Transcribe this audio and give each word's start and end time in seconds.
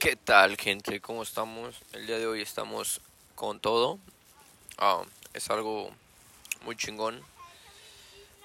¿Qué 0.00 0.16
tal 0.16 0.56
gente? 0.56 0.98
¿Cómo 1.02 1.22
estamos? 1.22 1.76
El 1.92 2.06
día 2.06 2.18
de 2.18 2.26
hoy 2.26 2.40
estamos 2.40 3.02
con 3.34 3.60
todo. 3.60 3.98
Ah, 4.78 5.02
es 5.34 5.50
algo 5.50 5.90
muy 6.62 6.74
chingón 6.74 7.22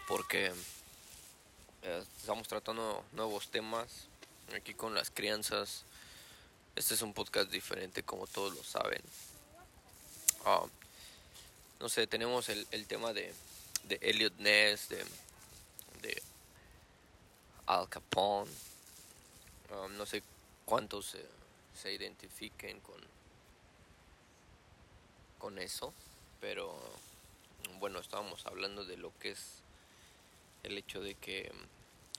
porque 0.06 0.52
eh, 1.82 2.04
estamos 2.20 2.50
tratando 2.50 3.06
nuevos 3.14 3.48
temas 3.48 4.10
aquí 4.54 4.74
con 4.74 4.94
las 4.94 5.10
crianzas. 5.10 5.86
Este 6.76 6.94
es 6.94 7.02
un 7.02 7.14
podcast 7.14 7.50
diferente 7.50 8.04
como 8.04 8.28
todos 8.28 8.54
lo 8.54 8.62
saben. 8.62 9.02
Ah, 10.44 10.66
no 11.80 11.88
sé, 11.88 12.06
tenemos 12.06 12.50
el, 12.50 12.86
tema 12.86 13.14
de, 13.14 13.34
de 13.86 13.98
Elliot 14.02 14.36
Ness, 14.40 14.90
de, 14.90 15.06
de 16.02 16.22
Al 17.66 17.88
Capone. 17.88 18.52
Ah, 19.72 19.88
no 19.92 20.06
sé 20.06 20.22
cuántos 20.66 21.06
se, 21.06 21.36
se 21.76 21.94
identifiquen 21.94 22.80
con, 22.80 23.02
con 25.38 25.60
eso, 25.60 25.94
pero 26.40 26.76
bueno, 27.80 28.00
estábamos 28.00 28.46
hablando 28.46 28.86
de 28.86 28.98
lo 28.98 29.12
que 29.20 29.32
es 29.32 29.62
el 30.64 30.78
hecho 30.78 31.02
de 31.02 31.16
que 31.16 31.52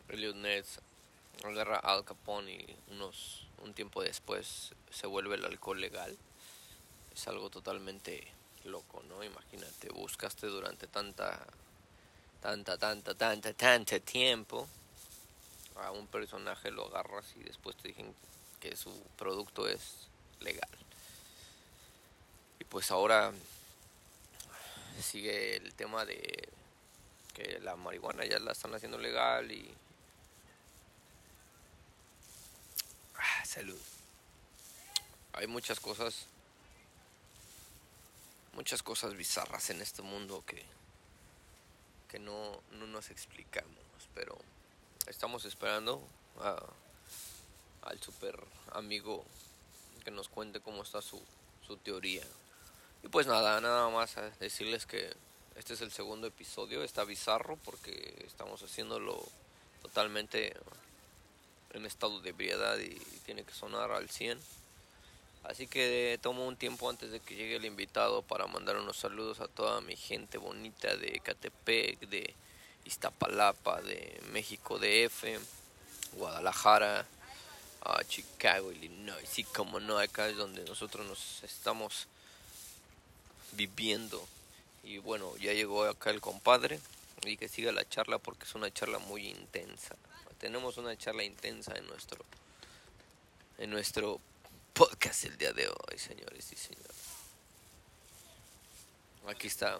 Elliot 0.08 0.36
Ness 0.36 0.80
agarra 1.44 1.78
Al 1.78 2.04
Capone 2.04 2.52
y 2.52 2.76
unos 2.92 3.46
un 3.62 3.74
tiempo 3.74 4.02
después 4.02 4.72
se 4.90 5.06
vuelve 5.06 5.36
el 5.36 5.44
alcohol 5.44 5.80
legal. 5.80 6.16
Es 7.14 7.26
algo 7.26 7.50
totalmente 7.50 8.26
loco, 8.64 9.02
¿no? 9.08 9.24
Imagínate, 9.24 9.88
buscaste 9.90 10.46
durante 10.46 10.86
tanta 10.86 11.44
tanta 12.40 12.76
tanta 12.76 13.14
tanta 13.14 13.52
tanta 13.54 13.98
tiempo 14.00 14.68
a 15.76 15.90
un 15.90 16.06
personaje 16.06 16.70
lo 16.70 16.86
agarras 16.86 17.34
y 17.36 17.42
después 17.42 17.76
te 17.76 17.88
dicen 17.88 18.14
que 18.60 18.76
su 18.76 18.92
producto 19.16 19.68
es 19.68 20.08
legal. 20.40 20.68
Y 22.58 22.64
pues 22.64 22.90
ahora 22.90 23.32
sigue 25.02 25.56
el 25.56 25.74
tema 25.74 26.04
de 26.04 26.48
que 27.34 27.60
la 27.60 27.76
marihuana 27.76 28.24
ya 28.24 28.38
la 28.38 28.52
están 28.52 28.74
haciendo 28.74 28.98
legal 28.98 29.50
y 29.52 29.74
ah, 33.16 33.44
salud. 33.44 33.80
Hay 35.34 35.46
muchas 35.46 35.80
cosas 35.80 36.26
muchas 38.54 38.82
cosas 38.82 39.14
bizarras 39.14 39.68
en 39.68 39.82
este 39.82 40.00
mundo 40.00 40.42
que 40.46 40.64
que 42.08 42.18
no, 42.18 42.62
no 42.72 42.86
nos 42.86 43.10
explicamos, 43.10 43.84
pero 44.14 44.38
estamos 45.06 45.44
esperando 45.44 46.06
a, 46.38 46.62
al 47.86 48.00
super 48.00 48.38
amigo 48.72 49.24
que 50.04 50.10
nos 50.10 50.28
cuente 50.28 50.60
cómo 50.60 50.82
está 50.82 51.02
su, 51.02 51.20
su 51.66 51.76
teoría. 51.78 52.22
Y 53.02 53.08
pues 53.08 53.26
nada, 53.26 53.60
nada 53.60 53.88
más 53.88 54.16
decirles 54.40 54.86
que 54.86 55.14
este 55.56 55.74
es 55.74 55.80
el 55.80 55.90
segundo 55.90 56.26
episodio, 56.26 56.82
está 56.82 57.04
bizarro 57.04 57.56
porque 57.64 58.14
estamos 58.26 58.62
haciéndolo 58.62 59.22
totalmente 59.82 60.54
en 61.72 61.86
estado 61.86 62.20
de 62.20 62.30
ebriedad 62.30 62.78
y 62.78 62.94
tiene 63.24 63.44
que 63.44 63.52
sonar 63.52 63.90
al 63.90 64.08
100. 64.08 64.38
Así 65.44 65.66
que 65.66 66.18
tomo 66.22 66.46
un 66.46 66.56
tiempo 66.56 66.90
antes 66.90 67.12
de 67.12 67.20
que 67.20 67.36
llegue 67.36 67.56
el 67.56 67.64
invitado 67.64 68.22
para 68.22 68.46
mandar 68.46 68.76
unos 68.76 68.96
saludos 68.96 69.40
a 69.40 69.48
toda 69.48 69.80
mi 69.80 69.96
gente 69.96 70.38
bonita 70.38 70.96
de 70.96 71.20
Catepec, 71.20 72.00
de 72.08 72.34
Iztapalapa, 72.84 73.80
de 73.82 74.20
México 74.32 74.78
DF, 74.78 75.24
Guadalajara, 76.14 77.06
a 77.86 78.04
Chicago, 78.04 78.72
Illinois. 78.72 79.28
Sí, 79.28 79.44
como 79.44 79.80
no, 79.80 79.98
acá 79.98 80.28
es 80.28 80.36
donde 80.36 80.64
nosotros 80.64 81.06
nos 81.06 81.42
estamos 81.42 82.08
viviendo. 83.52 84.26
Y 84.82 84.98
bueno, 84.98 85.36
ya 85.36 85.52
llegó 85.52 85.84
acá 85.84 86.10
el 86.10 86.20
compadre 86.20 86.80
y 87.24 87.36
que 87.36 87.48
siga 87.48 87.72
la 87.72 87.88
charla 87.88 88.18
porque 88.18 88.44
es 88.44 88.54
una 88.54 88.72
charla 88.72 88.98
muy 88.98 89.26
intensa. 89.28 89.96
Tenemos 90.38 90.76
una 90.76 90.96
charla 90.96 91.24
intensa 91.24 91.74
en 91.76 91.86
nuestro 91.86 92.24
en 93.58 93.70
nuestro 93.70 94.20
podcast 94.74 95.24
el 95.24 95.38
día 95.38 95.52
de 95.52 95.66
hoy, 95.66 95.98
señores 95.98 96.52
y 96.52 96.56
señores. 96.56 96.96
Aquí 99.26 99.46
está. 99.46 99.78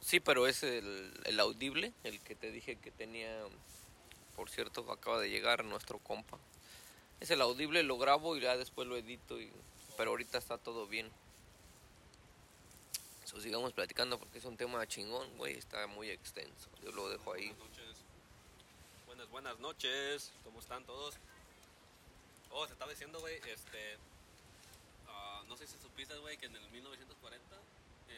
Sí, 0.00 0.20
pero 0.20 0.46
es 0.46 0.62
el, 0.62 1.12
el 1.24 1.40
audible, 1.40 1.92
el 2.04 2.20
que 2.20 2.34
te 2.34 2.50
dije 2.50 2.76
que 2.76 2.90
tenía. 2.90 3.30
Por 4.36 4.50
cierto, 4.50 4.90
acaba 4.92 5.20
de 5.20 5.30
llegar 5.30 5.64
nuestro 5.64 5.98
compa. 5.98 6.38
Es 7.20 7.30
el 7.30 7.40
audible, 7.40 7.82
lo 7.82 7.96
grabo 7.98 8.36
y 8.36 8.40
ya 8.40 8.56
después 8.56 8.86
lo 8.88 8.96
edito. 8.96 9.40
Y, 9.40 9.50
pero 9.96 10.10
ahorita 10.10 10.38
está 10.38 10.58
todo 10.58 10.86
bien. 10.86 11.10
So, 13.24 13.40
sigamos 13.40 13.72
platicando 13.72 14.18
porque 14.18 14.38
es 14.38 14.44
un 14.44 14.56
tema 14.56 14.86
chingón, 14.86 15.36
güey. 15.38 15.54
Está 15.56 15.86
muy 15.86 16.10
extenso. 16.10 16.68
Yo 16.82 16.92
lo 16.92 17.08
dejo 17.08 17.32
ahí. 17.32 17.48
Buenas 17.48 17.68
noches. 17.70 17.96
Buenas, 19.06 19.30
buenas 19.30 19.58
noches. 19.60 20.32
¿Cómo 20.44 20.60
están 20.60 20.84
todos? 20.84 21.14
Oh, 22.50 22.66
se 22.66 22.72
estaba 22.72 22.90
diciendo, 22.92 23.18
güey, 23.20 23.36
este... 23.48 23.96
ah, 25.08 25.42
no 25.48 25.56
sé 25.56 25.66
si 25.66 25.76
supiste, 25.78 26.16
güey, 26.18 26.36
que 26.36 26.46
en 26.46 26.54
el 26.56 26.70
1940 26.70 27.56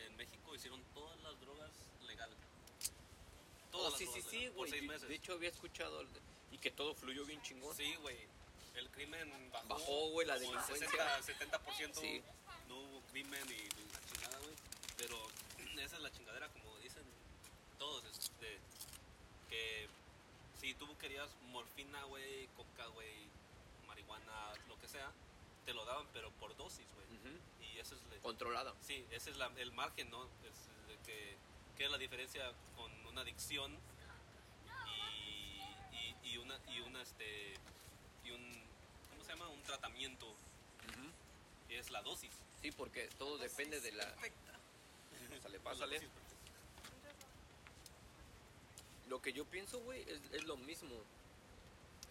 en 0.06 0.16
México 0.16 0.54
hicieron 0.54 0.82
todas 0.92 1.18
las 1.22 1.40
drogas 1.40 1.70
legales. 2.06 2.36
Todas 3.70 3.86
Oh, 3.86 3.90
las 3.90 3.98
sí, 3.98 4.06
sí, 4.06 4.10
drogas 4.10 4.30
sí, 4.30 4.36
legales, 4.40 4.54
güey. 4.86 4.98
De-. 5.00 5.06
De 5.08 5.14
hecho, 5.14 5.32
había 5.34 5.48
escuchado 5.50 6.00
el- 6.02 6.08
y 6.52 6.58
que 6.58 6.70
todo 6.70 6.94
fluyó 6.94 7.24
bien 7.24 7.40
chingón. 7.42 7.74
Sí, 7.76 7.94
güey. 8.02 8.16
El 8.76 8.88
crimen 8.90 9.50
bajó. 9.52 9.66
Bajó, 9.68 10.10
güey, 10.10 10.26
la 10.26 10.38
delincuencia. 10.38 10.76
60, 10.88 11.22
70% 11.22 12.00
Sí. 12.00 12.22
no 12.68 12.76
hubo 12.76 13.00
crimen 13.10 13.42
y 13.48 13.68
la 13.92 14.00
chingada, 14.12 14.38
güey. 14.38 14.54
Pero 14.96 15.16
esa 15.82 15.96
es 15.96 16.02
la 16.02 16.12
chingadera, 16.12 16.48
como 16.50 16.76
dicen 16.78 17.02
todos, 17.78 18.04
este, 18.04 18.58
que 19.50 19.88
si 20.60 20.74
tú 20.74 20.86
querías 20.98 21.28
morfina, 21.50 22.02
güey, 22.04 22.46
coca, 22.56 22.86
güey, 22.88 23.28
marihuana, 23.86 24.52
lo 24.68 24.78
que 24.78 24.88
sea, 24.88 25.10
te 25.64 25.72
lo 25.74 25.84
daban, 25.84 26.06
pero 26.12 26.30
por 26.32 26.56
dosis, 26.56 26.86
güey. 26.94 27.06
Y 27.72 27.78
eso 27.78 27.94
es, 27.94 28.02
le- 28.10 28.18
Controlada. 28.20 28.74
sí, 28.80 29.04
ese 29.10 29.30
es 29.30 29.36
la- 29.36 29.52
el 29.56 29.72
margen, 29.72 30.10
¿no? 30.10 30.24
Es 30.44 30.86
de 30.88 30.96
que, 31.04 31.36
es 31.84 31.90
la 31.90 31.98
diferencia 31.98 32.52
con 32.76 32.90
una 33.06 33.20
adicción 33.20 33.76
y, 34.86 35.96
y, 35.96 36.16
y 36.32 36.38
una, 36.38 36.58
y 36.68 36.80
una, 36.80 37.02
este, 37.02 37.54
y 38.24 38.30
un, 38.30 38.40
¿cómo 38.40 38.54
se 38.54 38.55
llama? 39.36 39.48
Un 39.50 39.62
tratamiento, 39.62 40.34
y 41.68 41.74
es 41.74 41.90
la 41.90 42.02
dosis. 42.02 42.30
Sí, 42.62 42.70
porque 42.72 43.08
todo 43.18 43.38
depende 43.38 43.80
de 43.80 43.92
la. 43.92 44.04
Pásale, 45.36 45.60
pásale. 45.60 46.00
Perfecta. 46.00 46.20
Lo 49.08 49.20
que 49.20 49.32
yo 49.32 49.44
pienso, 49.44 49.78
güey, 49.80 50.02
es, 50.02 50.20
es 50.32 50.44
lo 50.44 50.56
mismo. 50.56 50.94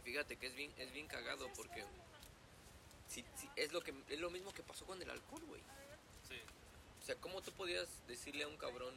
Fíjate 0.03 0.37
que 0.37 0.47
es 0.47 0.55
bien, 0.55 0.71
es 0.77 0.91
bien 0.93 1.07
cagado 1.07 1.49
porque 1.55 1.83
sí, 3.07 3.25
sí, 3.35 3.49
es 3.55 3.73
lo 3.73 3.81
que 3.81 3.93
es 4.09 4.19
lo 4.19 4.29
mismo 4.29 4.53
que 4.53 4.63
pasó 4.63 4.85
con 4.85 5.01
el 5.01 5.09
alcohol, 5.09 5.43
güey. 5.45 5.61
Sí. 6.27 6.39
O 7.01 7.05
sea, 7.05 7.15
¿cómo 7.15 7.41
tú 7.41 7.51
podías 7.53 7.87
decirle 8.07 8.43
a 8.43 8.47
un 8.47 8.57
cabrón, 8.57 8.93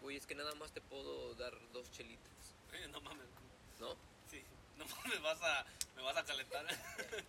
güey, 0.00 0.16
es 0.16 0.26
que 0.26 0.34
nada 0.34 0.54
más 0.54 0.72
te 0.72 0.80
puedo 0.80 1.34
dar 1.34 1.52
dos 1.72 1.90
chelitas, 1.92 2.54
Eh, 2.72 2.88
no 2.88 3.00
mames, 3.00 3.26
¿no? 3.78 3.94
sí. 4.30 4.42
No 4.78 4.86
mames, 4.86 5.20
vas 5.20 5.42
a, 5.42 5.66
me 5.96 6.02
vas 6.02 6.16
a 6.16 6.24
calentar. 6.24 6.64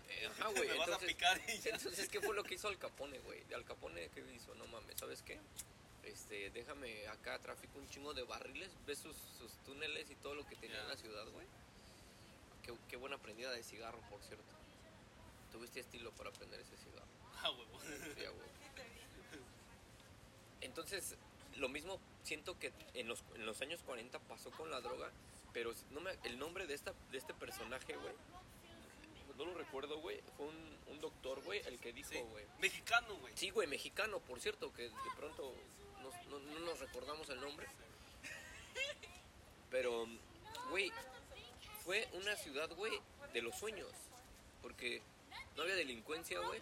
Eh, 0.09 0.27
ajá, 0.27 0.47
güey. 0.55 0.67
me 0.67 0.77
vas 0.77 0.89
a 0.89 0.93
entonces, 0.93 1.07
picar 1.07 1.41
y 1.47 1.57
ya. 1.61 1.71
entonces, 1.71 2.09
¿qué 2.09 2.21
fue 2.21 2.35
lo 2.35 2.43
que 2.43 2.55
hizo 2.55 2.67
Al 2.67 2.77
Capone, 2.77 3.19
güey? 3.19 3.41
Al 3.53 3.65
Capone, 3.65 4.09
¿qué 4.09 4.21
hizo? 4.35 4.53
No 4.55 4.65
mames, 4.67 4.97
¿sabes 4.97 5.21
qué? 5.21 5.39
Este, 6.03 6.49
déjame 6.51 7.07
acá, 7.07 7.39
tráfico 7.39 7.77
un 7.77 7.87
chingo 7.89 8.13
de 8.13 8.23
barriles, 8.23 8.71
ves 8.85 8.99
sus, 8.99 9.15
sus 9.37 9.51
túneles 9.65 10.09
y 10.09 10.15
todo 10.15 10.35
lo 10.35 10.45
que 10.47 10.55
tenía 10.55 10.81
en 10.81 10.87
la 10.87 10.97
ciudad, 10.97 11.25
güey. 11.29 11.45
Qué, 12.63 12.73
qué 12.89 12.97
buena 12.97 13.17
prendida 13.17 13.51
de 13.51 13.63
cigarro, 13.63 13.99
por 14.09 14.21
cierto. 14.23 14.45
Tuviste 15.51 15.79
estilo 15.79 16.11
para 16.11 16.31
prender 16.31 16.59
ese 16.59 16.77
cigarro. 16.77 17.11
Ah, 17.43 17.51
huevo. 17.51 17.79
Sí. 17.81 18.25
Entonces, 20.61 21.15
lo 21.57 21.69
mismo 21.69 21.99
siento 22.23 22.57
que 22.59 22.71
en 22.93 23.07
los, 23.07 23.23
en 23.35 23.45
los 23.45 23.61
años 23.61 23.81
40 23.83 24.19
pasó 24.19 24.51
con 24.51 24.69
la 24.71 24.79
droga, 24.79 25.11
pero 25.53 25.73
no 25.91 26.01
me, 26.01 26.11
el 26.23 26.39
nombre 26.39 26.67
de, 26.67 26.73
esta, 26.73 26.93
de 27.11 27.17
este 27.17 27.33
personaje, 27.33 27.95
güey, 27.95 28.13
no 29.45 29.51
lo 29.51 29.57
recuerdo, 29.57 29.97
güey, 29.99 30.21
fue 30.37 30.47
un, 30.47 30.77
un 30.87 30.99
doctor, 31.01 31.41
güey, 31.43 31.61
el 31.65 31.79
que 31.79 31.93
dijo, 31.93 32.09
Sí. 32.09 32.19
güey. 32.19 32.45
Mexicano, 32.59 33.15
güey. 33.17 33.33
Sí, 33.37 33.49
güey, 33.49 33.67
mexicano, 33.67 34.19
por 34.19 34.39
cierto, 34.39 34.71
que 34.73 34.83
de 34.83 34.91
pronto 35.17 35.53
nos- 36.01 36.25
no, 36.27 36.39
no 36.39 36.59
nos 36.59 36.79
recordamos 36.79 37.29
el 37.29 37.39
nombre. 37.41 37.67
Pero, 39.69 40.05
güey, 40.69 40.91
fue 41.83 42.07
una 42.13 42.35
ciudad, 42.35 42.69
güey, 42.75 42.99
de 43.33 43.41
los 43.41 43.57
sueños. 43.57 43.91
Porque 44.61 45.01
no 45.55 45.63
había 45.63 45.75
delincuencia, 45.75 46.39
güey. 46.39 46.61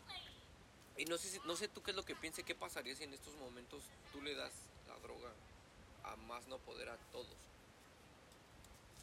Y 0.98 1.06
no 1.06 1.18
sé, 1.18 1.30
si- 1.30 1.40
no 1.46 1.56
sé 1.56 1.68
tú 1.68 1.82
qué 1.82 1.92
es 1.92 1.98
lo 1.98 2.04
que 2.06 2.16
piense, 2.16 2.44
qué 2.44 2.56
pasaría 2.56 2.96
si 2.96 3.04
en 3.04 3.14
estos 3.14 3.34
momentos 3.36 3.84
tú 4.12 4.22
le 4.22 4.36
das 4.36 4.52
la 4.88 4.96
droga 5.00 5.32
a 6.04 6.16
más 6.16 6.48
no 6.48 6.58
poder 6.60 6.90
a 6.90 6.98
todos. 7.12 7.28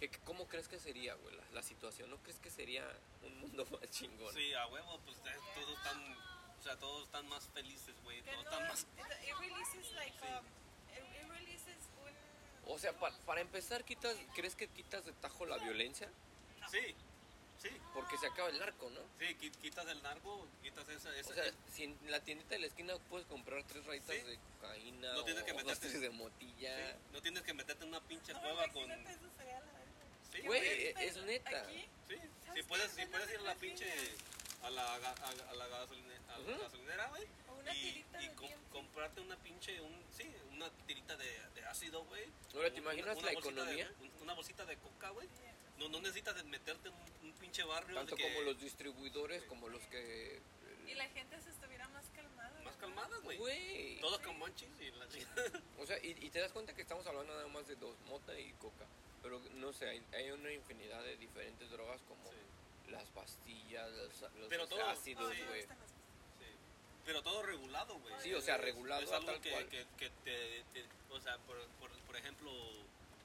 ¿Qué- 0.01 0.11
qué- 0.11 0.19
¿Cómo 0.21 0.47
crees 0.47 0.69
que 0.69 0.79
sería, 0.79 1.15
güey, 1.15 1.35
la, 1.37 1.45
la 1.53 1.63
situación? 1.63 2.11
¿No 2.11 2.17
crees 2.19 2.39
que 2.39 2.51
sería 2.51 2.85
un 3.23 3.39
mundo 3.41 3.65
más 3.71 3.91
chingón? 3.91 4.33
Sí, 4.35 4.53
a 4.55 4.67
huevo, 4.67 4.99
pues 5.05 5.17
eh, 5.19 5.39
todos 5.55 5.77
están, 5.79 6.17
o 6.59 6.63
sea, 6.63 6.77
todos 6.79 7.05
están 7.07 7.29
más 7.29 7.49
felices, 7.55 7.95
güey, 8.05 8.21
todos 8.23 8.37
no, 8.37 8.43
están 8.43 8.69
más... 8.69 8.83
it, 8.83 9.29
it 9.29 9.35
releases 9.39 9.93
like, 9.95 10.17
Sí. 10.19 10.27
um, 10.27 10.47
it, 10.93 11.23
it 11.23 11.29
releases 11.31 11.77
un... 12.05 12.73
O 12.73 12.79
sea, 12.79 12.93
pa- 12.99 13.17
para 13.25 13.41
empezar, 13.41 13.85
quitas, 13.85 14.17
¿crees 14.35 14.55
que 14.55 14.69
quitas 14.69 15.05
de 15.07 15.13
tajo 15.13 15.47
la 15.47 15.57
violencia? 15.59 16.11
Sí, 16.71 16.95
sí, 17.63 17.69
Porque 17.95 18.19
se 18.19 18.27
acaba 18.27 18.49
el 18.51 18.59
narco, 18.59 18.91
¿no? 18.91 19.01
sí, 19.19 19.35
qui- 19.41 19.57
quitas 19.63 19.87
el 19.87 20.03
narco, 20.03 20.47
quitas 20.63 20.87
esa... 20.91 21.17
esa 21.17 21.31
O 21.31 21.35
sea, 21.35 21.45
si 21.73 21.85
en 21.85 21.97
la 22.11 22.21
tiendita 22.21 22.51
de 22.51 22.59
la 22.59 22.67
esquina 22.67 22.99
puedes 23.09 23.27
comprar 23.29 23.63
tres 23.65 23.85
rayitas 23.87 24.15
Sí. 24.15 24.21
de 24.23 24.39
cocaína 24.61 25.13
No 25.15 25.25
tienes 25.25 25.45
que 25.45 25.53
o 25.53 25.55
dos, 25.55 25.65
meterte- 25.65 25.81
tres 25.89 26.01
de 26.03 26.11
sí, 26.11 26.17
motilla. 26.17 26.97
no 27.13 27.23
tienes 27.23 27.43
que 27.45 27.55
meterte 27.55 27.85
en 27.85 27.89
una 27.91 28.01
pinche 28.03 28.33
No, 28.35 28.41
cueva 28.41 28.69
con... 28.69 28.83
imagínate, 28.83 29.13
eso 29.13 29.31
sería 29.39 29.61
la 29.61 29.73
verga. 29.73 29.86
Sí, 30.37 30.43
Güey, 30.47 30.87
estar 30.89 31.03
es 31.05 31.17
neta. 31.25 31.63
Aquí, 31.63 31.89
Sí, 32.09 32.15
¿Sabes 32.47 32.63
si 32.63 32.69
puedes, 32.69 32.91
si 32.93 33.07
puedes 33.07 33.31
ir 33.31 33.37
a 33.37 33.43
la 33.43 33.51
Una 33.53 33.61
pinche... 33.61 33.93
A 34.63 34.71
la, 34.71 34.95
a, 34.95 34.97
a 34.97 35.55
la 35.55 35.69
gasoline- 35.69 36.21
a 36.29 36.39
la 36.39 36.53
Ujú. 36.53 36.61
gasolinera, 36.63 37.07
güey. 37.09 37.25
o 37.49 37.55
una 37.55 37.75
Y, 37.75 37.81
tirita 37.83 38.23
y 38.23 38.29
de 38.29 38.35
com- 38.35 38.51
comprarte 38.73 39.21
una 39.21 39.37
pinche, 39.37 39.81
un, 39.81 40.03
sí, 40.17 40.25
una 40.53 40.69
tirita 40.87 41.17
de, 41.17 41.41
de 41.55 41.65
ácido, 41.67 42.05
güey. 42.05 42.25
Ahora, 42.55 42.69
¿te 42.73 42.81
Una- 42.81 42.93
imaginas 42.95 43.17
una 43.19 43.27
la 43.27 43.33
bolsita 43.35 43.65
de- 43.65 43.73
economía? 43.81 43.93
un- 44.01 44.23
una 44.23 44.35
bolsita 44.35 44.65
de 44.65 44.77
coca, 44.79 45.11
güey. 45.11 45.29
No, 45.79 45.89
no 45.89 46.01
necesitas 46.01 46.35
de 46.37 46.43
meterte 46.45 46.89
en 46.89 46.95
un, 46.95 47.29
un 47.29 47.33
pinche 47.35 47.63
barrio. 47.65 47.89
de 47.89 47.95
Tanto 47.95 48.17
que- 48.17 48.23
como 48.25 48.41
los 48.43 48.59
distribuidores, 48.61 49.43
como 49.45 49.69
los 49.69 49.83
que... 49.89 50.41
Y 50.89 50.95
la 50.95 51.09
gente 51.11 51.41
se 51.43 51.51
estuviera 51.51 51.87
más 51.89 52.09
calmada. 52.11 52.51
Más 52.51 52.65
¿verdad? 52.65 52.79
calmada, 52.79 53.17
güey. 53.23 53.37
Güey. 53.39 54.01
Todos 54.01 54.21
con 54.21 54.39
manchis 54.39 54.69
y 54.81 54.91
la 54.93 55.09
chingada. 55.09 55.63
O 55.79 55.87
sea, 55.87 55.99
y, 56.03 56.17
y 56.25 56.31
te 56.31 56.41
das 56.41 56.51
cuenta 56.53 56.75
que 56.75 56.83
estamos 56.83 57.07
hablando 57.07 57.35
nada 57.35 57.49
más 57.49 57.67
de 57.69 57.77
dos, 57.77 57.97
mota 58.07 58.39
y 58.39 58.53
coca. 58.55 58.87
Pero 59.27 59.41
no 59.57 59.73
sé, 59.73 59.89
hay, 59.89 60.01
hay 60.13 60.31
una 60.31 60.53
infinidad 60.53 61.03
de 61.03 61.17
diferentes 61.17 61.69
drogas 61.69 62.01
como 62.03 62.23
Sí, 62.31 62.93
las 62.93 63.09
pastillas, 63.11 63.91
los, 63.91 64.21
los 64.37 64.49
Pero 64.49 64.69
todo- 64.69 64.85
ácidos, 64.87 65.29
me 65.35 65.45
güey. 65.47 65.63
sí. 65.63 65.69
Pero 67.05 67.23
todo 67.25 67.43
regulado, 67.43 67.99
güey. 67.99 68.15
Sí, 68.23 68.33
o 68.35 68.41
sea, 68.41 68.57
regulado 68.57 69.03
Es 69.03 69.11
a 69.11 69.17
algo 69.17 69.27
tal 69.33 69.41
que, 69.41 69.51
cual. 69.51 69.69
que, 69.69 69.85
que 69.99 70.11
te, 70.23 70.63
te- 70.73 70.87
O 71.11 71.21
sea, 71.21 71.39
por, 71.39 71.61
por, 71.81 71.91
por 72.07 72.17
ejemplo, 72.17 72.53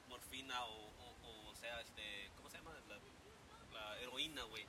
morfina 0.08 0.64
o, 0.66 0.74
o, 0.74 1.50
o 1.50 1.54
sea, 1.54 1.80
este. 1.80 2.30
¿Cómo 2.36 2.50
se 2.50 2.56
llama? 2.58 2.74
La, 2.88 2.98
la 3.78 4.00
heroína, 4.00 4.42
güey. 4.42 4.66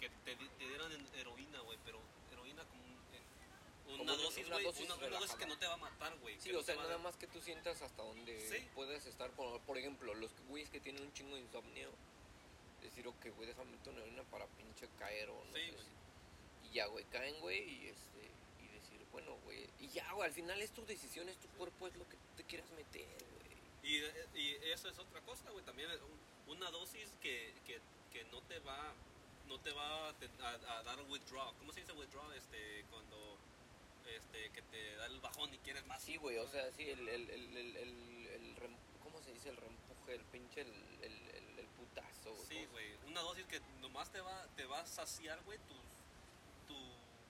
Que 0.00 0.10
te, 0.24 0.34
te 0.34 0.66
dieran 0.68 0.90
en 0.90 1.06
heroína, 1.14 1.60
güey, 1.60 1.78
pero 1.84 2.00
heroína 2.32 2.64
como 2.64 2.82
un- 2.82 3.14
en- 3.14 3.22
una 3.88 4.14
dosis, 4.16 4.46
una 4.46 4.54
güey. 4.56 4.64
dosis 4.64 4.84
Una, 4.86 4.94
una 4.94 5.06
dosis 5.06 5.20
relajada. 5.20 5.38
que 5.38 5.46
no 5.46 5.58
te 5.58 5.66
va 5.66 5.74
a 5.74 5.76
matar, 5.78 6.18
güey. 6.18 6.40
Sí, 6.40 6.50
no 6.52 6.58
o 6.58 6.62
sea, 6.62 6.74
a 6.74 6.78
nada 6.78 6.98
más 6.98 7.16
que 7.16 7.26
tú 7.26 7.40
sientas 7.40 7.80
hasta 7.82 8.02
donde 8.02 8.40
Sí. 8.50 8.68
puedes 8.74 9.06
estar. 9.06 9.30
Por, 9.32 9.60
por 9.62 9.78
ejemplo, 9.78 10.14
los 10.14 10.30
güeyes 10.48 10.70
que 10.70 10.80
tienen 10.80 11.02
un 11.02 11.12
chingo 11.12 11.34
de 11.36 11.42
insomnio, 11.42 11.90
decir, 12.82 13.06
ok, 13.08 13.26
güey, 13.36 13.48
déjame 13.48 13.76
una 13.86 13.98
heroína 13.98 14.22
para 14.24 14.46
pinche 14.48 14.88
caer 14.98 15.28
o 15.30 15.34
no 15.44 15.54
Sí, 15.56 15.62
sé 15.70 15.78
si- 15.78 16.68
Y 16.68 16.72
ya, 16.74 16.86
güey, 16.86 17.04
caen, 17.06 17.38
güey, 17.40 17.58
y 17.62 17.86
este. 17.88 18.30
Y 18.62 18.68
decir, 18.68 19.00
bueno, 19.12 19.36
güey. 19.44 19.68
Y 19.80 19.88
ya, 19.88 20.10
güey, 20.12 20.28
al 20.28 20.34
final 20.34 20.60
es 20.62 20.70
tu 20.72 20.84
decisión, 20.84 21.28
es 21.28 21.36
tu 21.38 21.48
cuerpo, 21.50 21.86
es 21.86 21.96
lo 21.96 22.08
que 22.08 22.16
te 22.36 22.44
quieras 22.44 22.68
meter, 22.70 23.06
güey. 23.06 23.46
Y, 23.82 24.38
y 24.40 24.54
eso 24.72 24.88
es 24.88 24.98
otra 24.98 25.20
cosa, 25.22 25.48
güey. 25.50 25.64
También 25.64 25.88
una 26.48 26.70
dosis 26.70 27.10
que, 27.20 27.54
que, 27.66 27.80
que 28.12 28.24
no 28.26 28.40
te 28.42 28.58
va 28.60 28.92
no 29.48 29.60
te 29.60 29.70
va 29.70 30.08
a, 30.08 30.10
a- 30.10 30.78
a 30.78 30.82
dar 30.82 31.00
withdrawal. 31.08 31.54
¿Cómo 31.58 31.72
se 31.72 31.78
dice 31.80 31.92
withdrawal? 31.92 32.32
Este, 32.36 32.84
cuando 32.90 33.38
este, 34.08 34.50
que 34.50 34.62
te 34.62 34.96
da 34.96 35.06
el 35.06 35.20
bajón 35.20 35.52
y 35.54 35.58
quieres 35.58 35.84
más. 35.86 36.02
Sí, 36.02 36.16
güey, 36.16 36.38
o 36.38 36.48
sea, 36.48 36.70
sí, 36.72 36.88
el, 36.88 37.08
el, 37.08 37.30
el, 37.30 37.56
el, 37.56 37.76
el, 37.76 38.26
el 38.28 38.56
rem- 38.56 38.76
¿cómo 39.02 39.20
se 39.22 39.32
dice? 39.32 39.48
El 39.50 39.56
reempuje, 39.56 40.14
el 40.14 40.24
pinche, 40.26 40.60
el, 40.62 40.72
el, 41.02 41.12
el, 41.12 41.58
el 41.58 41.66
putazo, 41.76 42.32
güey. 42.34 42.46
Sí, 42.48 42.54
¿cómo 42.54 42.66
se- 42.66 42.66
güey. 42.72 42.86
Una 43.06 43.20
dosis 43.22 43.46
que 43.46 43.60
nomás 43.80 44.10
te 44.10 44.20
va, 44.20 44.46
te 44.56 44.64
va 44.66 44.80
a 44.80 44.86
saciar, 44.86 45.42
güey, 45.44 45.58
tu, 45.58 45.74
tu, 46.68 46.76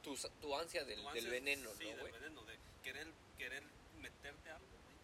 Tu, 0.03 0.29
tu 0.41 0.55
ansia 0.57 0.85
del, 0.85 0.97
tu 0.99 1.03
del 1.03 1.09
ansias, 1.09 1.31
veneno, 1.31 1.71
sí, 1.79 1.85
¿no, 1.91 1.97
del 2.05 2.13
veneno, 2.13 2.43
de 2.45 2.59
querer, 2.85 3.07
querer 3.39 3.63
meterte 4.01 4.51
algo, 4.51 4.67
güey. 4.85 4.97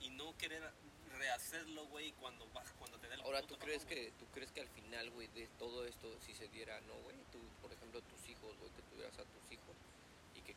Y, 0.00 0.06
y 0.06 0.10
no 0.10 0.36
querer 0.38 0.62
rehacerlo, 1.16 1.86
güey, 1.86 2.12
cuando, 2.12 2.44
cuando 2.78 2.98
te 2.98 3.08
dé 3.08 3.14
el 3.14 3.20
Ahora, 3.22 3.42
¿tú 3.42 3.56
crees, 3.58 3.84
güey. 3.84 3.94
que, 4.06 4.10
¿tú 4.18 4.26
crees 4.32 4.50
que 4.52 4.60
al 4.60 4.68
final, 4.68 5.10
güey, 5.10 5.26
de 5.28 5.46
todo 5.58 5.84
esto, 5.86 6.08
si 6.26 6.34
se 6.34 6.48
diera, 6.48 6.80
no, 6.82 6.94
güey? 7.02 7.16
Tú, 7.32 7.38
por 7.62 7.72
ejemplo, 7.72 8.00
tus 8.02 8.28
hijos, 8.28 8.56
güey, 8.58 8.70
que 8.72 8.82
tuvieras 8.82 9.14
a 9.18 9.24
tus 9.24 9.52
hijos 9.52 9.74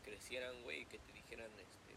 crecieran, 0.02 0.62
güey, 0.62 0.82
y 0.82 0.86
que 0.86 0.98
te 0.98 1.12
dijeran, 1.12 1.50
este... 1.58 1.92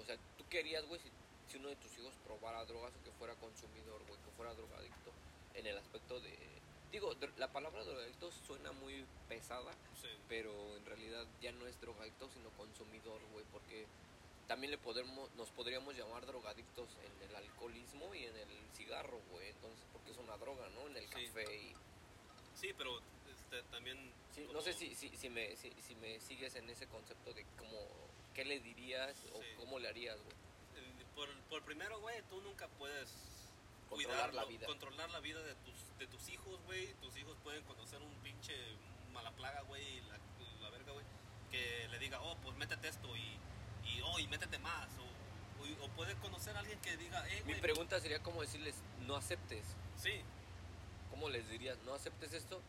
O 0.00 0.04
sea, 0.04 0.16
¿tú 0.38 0.44
querías, 0.48 0.84
güey, 0.86 1.00
si, 1.00 1.10
si 1.50 1.58
uno 1.58 1.68
de 1.68 1.76
tus 1.76 1.96
hijos 1.98 2.14
probara 2.24 2.64
drogas 2.64 2.92
o 2.96 3.02
que 3.04 3.10
fuera 3.12 3.34
consumidor, 3.36 4.02
güey, 4.06 4.18
que 4.22 4.30
fuera 4.36 4.54
drogadicto? 4.54 5.12
En 5.54 5.66
el 5.66 5.76
aspecto 5.76 6.20
de... 6.20 6.32
Digo, 6.90 7.14
la 7.38 7.50
palabra 7.52 7.82
drogadicto 7.84 8.30
suena 8.46 8.72
muy 8.72 9.04
pesada, 9.28 9.72
Sí. 10.00 10.08
pero 10.28 10.76
en 10.76 10.84
realidad 10.84 11.26
ya 11.40 11.52
no 11.52 11.66
es 11.66 11.80
drogadicto, 11.80 12.28
sino 12.30 12.50
consumidor, 12.50 13.20
güey, 13.32 13.44
porque 13.52 13.86
también 14.46 14.70
le 14.72 14.78
podemos, 14.78 15.32
nos 15.36 15.48
podríamos 15.50 15.96
llamar 15.96 16.26
drogadictos 16.26 16.88
en 17.04 17.30
el 17.30 17.36
alcoholismo 17.36 18.14
y 18.14 18.24
en 18.24 18.36
el 18.36 18.48
cigarro, 18.74 19.18
güey, 19.30 19.48
entonces, 19.48 19.84
porque 19.92 20.10
es 20.10 20.18
una 20.18 20.36
droga, 20.36 20.68
¿no? 20.70 20.86
En 20.88 20.96
el 20.96 21.04
Sí. 21.08 21.26
café 21.26 21.56
y... 21.56 21.74
Sí, 22.54 22.74
pero 22.76 23.00
también... 23.70 24.12
Sí, 24.34 24.42
como- 24.42 24.54
no 24.54 24.62
sé 24.62 24.72
si, 24.72 24.94
si, 24.94 25.08
si, 25.16 25.28
me, 25.28 25.54
si, 25.56 25.70
si 25.86 25.94
me 25.96 26.18
sigues 26.20 26.54
en 26.56 26.68
ese 26.70 26.86
concepto 26.86 27.32
de 27.34 27.44
cómo, 27.58 27.78
qué 28.34 28.44
le 28.44 28.60
dirías 28.60 29.16
o 29.34 29.40
cómo 29.58 29.78
le 29.78 29.88
harías, 29.88 30.16
güey. 30.22 30.36
Por, 31.14 31.28
por 31.50 31.62
primero, 31.64 32.00
güey, 32.00 32.22
tú 32.30 32.40
nunca 32.40 32.66
puedes 32.78 33.10
Controlar 33.90 34.30
cuidarlo, 34.30 34.40
la 34.40 34.44
vida. 34.46 34.66
controlar 34.66 35.10
la 35.10 35.20
vida 35.20 35.42
de 35.42 35.54
tus, 35.56 35.98
de 35.98 36.06
tus 36.06 36.28
hijos, 36.30 36.58
güey. 36.64 36.94
Tus 37.02 37.14
hijos 37.18 37.36
pueden 37.42 37.62
conocer 37.64 38.00
un 38.00 38.14
pinche 38.22 38.54
mala 39.12 39.30
plaga, 39.32 39.60
güey, 39.62 40.00
la, 40.02 40.18
la 40.62 40.70
verga, 40.70 40.92
güey, 40.92 41.04
que 41.50 41.86
le 41.90 41.98
diga, 41.98 42.22
oh, 42.22 42.34
pues 42.38 42.56
métete 42.56 42.88
esto 42.88 43.14
y, 43.14 43.36
y 43.86 44.00
oh, 44.02 44.18
y 44.18 44.26
métete 44.28 44.58
más. 44.60 44.88
O, 44.98 45.62
o, 45.62 45.84
o 45.84 45.88
puede 45.90 46.14
conocer 46.16 46.56
a 46.56 46.60
alguien 46.60 46.80
que 46.80 46.96
diga, 46.96 47.28
eh, 47.28 47.42
Mi 47.44 47.54
pregunta 47.56 48.00
sería 48.00 48.22
cómo 48.22 48.40
decirles, 48.40 48.74
no 49.00 49.16
aceptes. 49.16 49.66
sí, 49.98 50.22
¿Cómo 51.10 51.28
les 51.28 51.46
dirías, 51.50 51.76
no 51.84 51.92
aceptes 51.92 52.32
esto? 52.32 52.62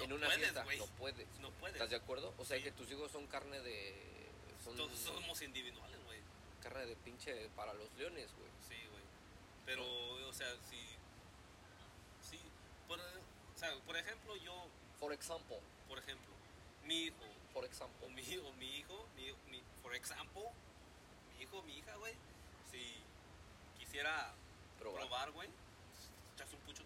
No 0.00 0.04
en 0.04 0.12
una 0.14 0.26
puedes, 0.26 0.40
fiesta, 0.40 0.64
no 0.64 0.86
puedes. 0.96 1.26
No 1.40 1.50
puedes. 1.52 1.76
¿Estás 1.76 1.90
de 1.90 1.96
acuerdo? 1.96 2.34
O 2.38 2.44
sea, 2.44 2.56
Sí. 2.58 2.64
que 2.64 2.72
tus 2.72 2.90
hijos 2.90 3.10
son 3.12 3.26
carne 3.26 3.60
de... 3.60 3.94
Son 4.64 4.76
Todos 4.76 4.98
somos 4.98 5.40
individuales, 5.42 5.98
güey. 6.04 6.20
carne 6.62 6.86
de 6.86 6.96
pinche 6.96 7.48
para 7.56 7.72
los 7.74 7.90
leones, 7.94 8.30
güey. 8.34 8.50
Sí, 8.68 8.86
güey. 8.90 9.02
Pero, 9.64 9.82
o 10.28 10.32
sea, 10.32 10.48
si. 10.68 10.76
Sí. 12.28 12.38
Por, 12.86 13.00
o 13.00 13.58
sea, 13.58 13.74
por 13.86 13.96
ejemplo, 13.96 14.36
yo. 14.36 14.66
For 14.98 15.12
example, 15.14 15.58
Por 15.88 15.98
ejemplo, 15.98 16.34
mi 16.84 17.04
hijo. 17.04 17.16
for 17.54 17.64
O 17.64 17.66
example. 17.66 18.08
mi, 18.10 18.36
o 18.36 18.52
mi 18.54 18.76
hijo. 18.78 19.06
Mi, 19.16 19.32
mi, 19.50 19.62
por 19.82 19.94
ejemplo, 19.94 20.50
mi 21.36 21.42
hijo, 21.42 21.62
mi 21.62 21.78
hija, 21.78 21.96
güey. 21.96 22.14
Si 22.70 23.02
quisiera 23.78 24.34
Probar. 24.78 25.00
probar, 25.00 25.30
güey. 25.32 25.48
Echarse 26.34 26.54
un 26.56 26.62
pucho. 26.62 26.82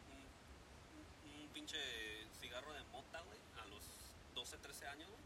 Pinche 1.54 1.78
cigarro 2.40 2.72
de 2.74 2.82
mota, 2.84 3.20
güey. 3.22 3.38
A 3.62 3.66
los 3.66 3.82
12, 4.34 4.58
13 4.58 4.86
años, 4.88 5.08
güey. 5.08 5.22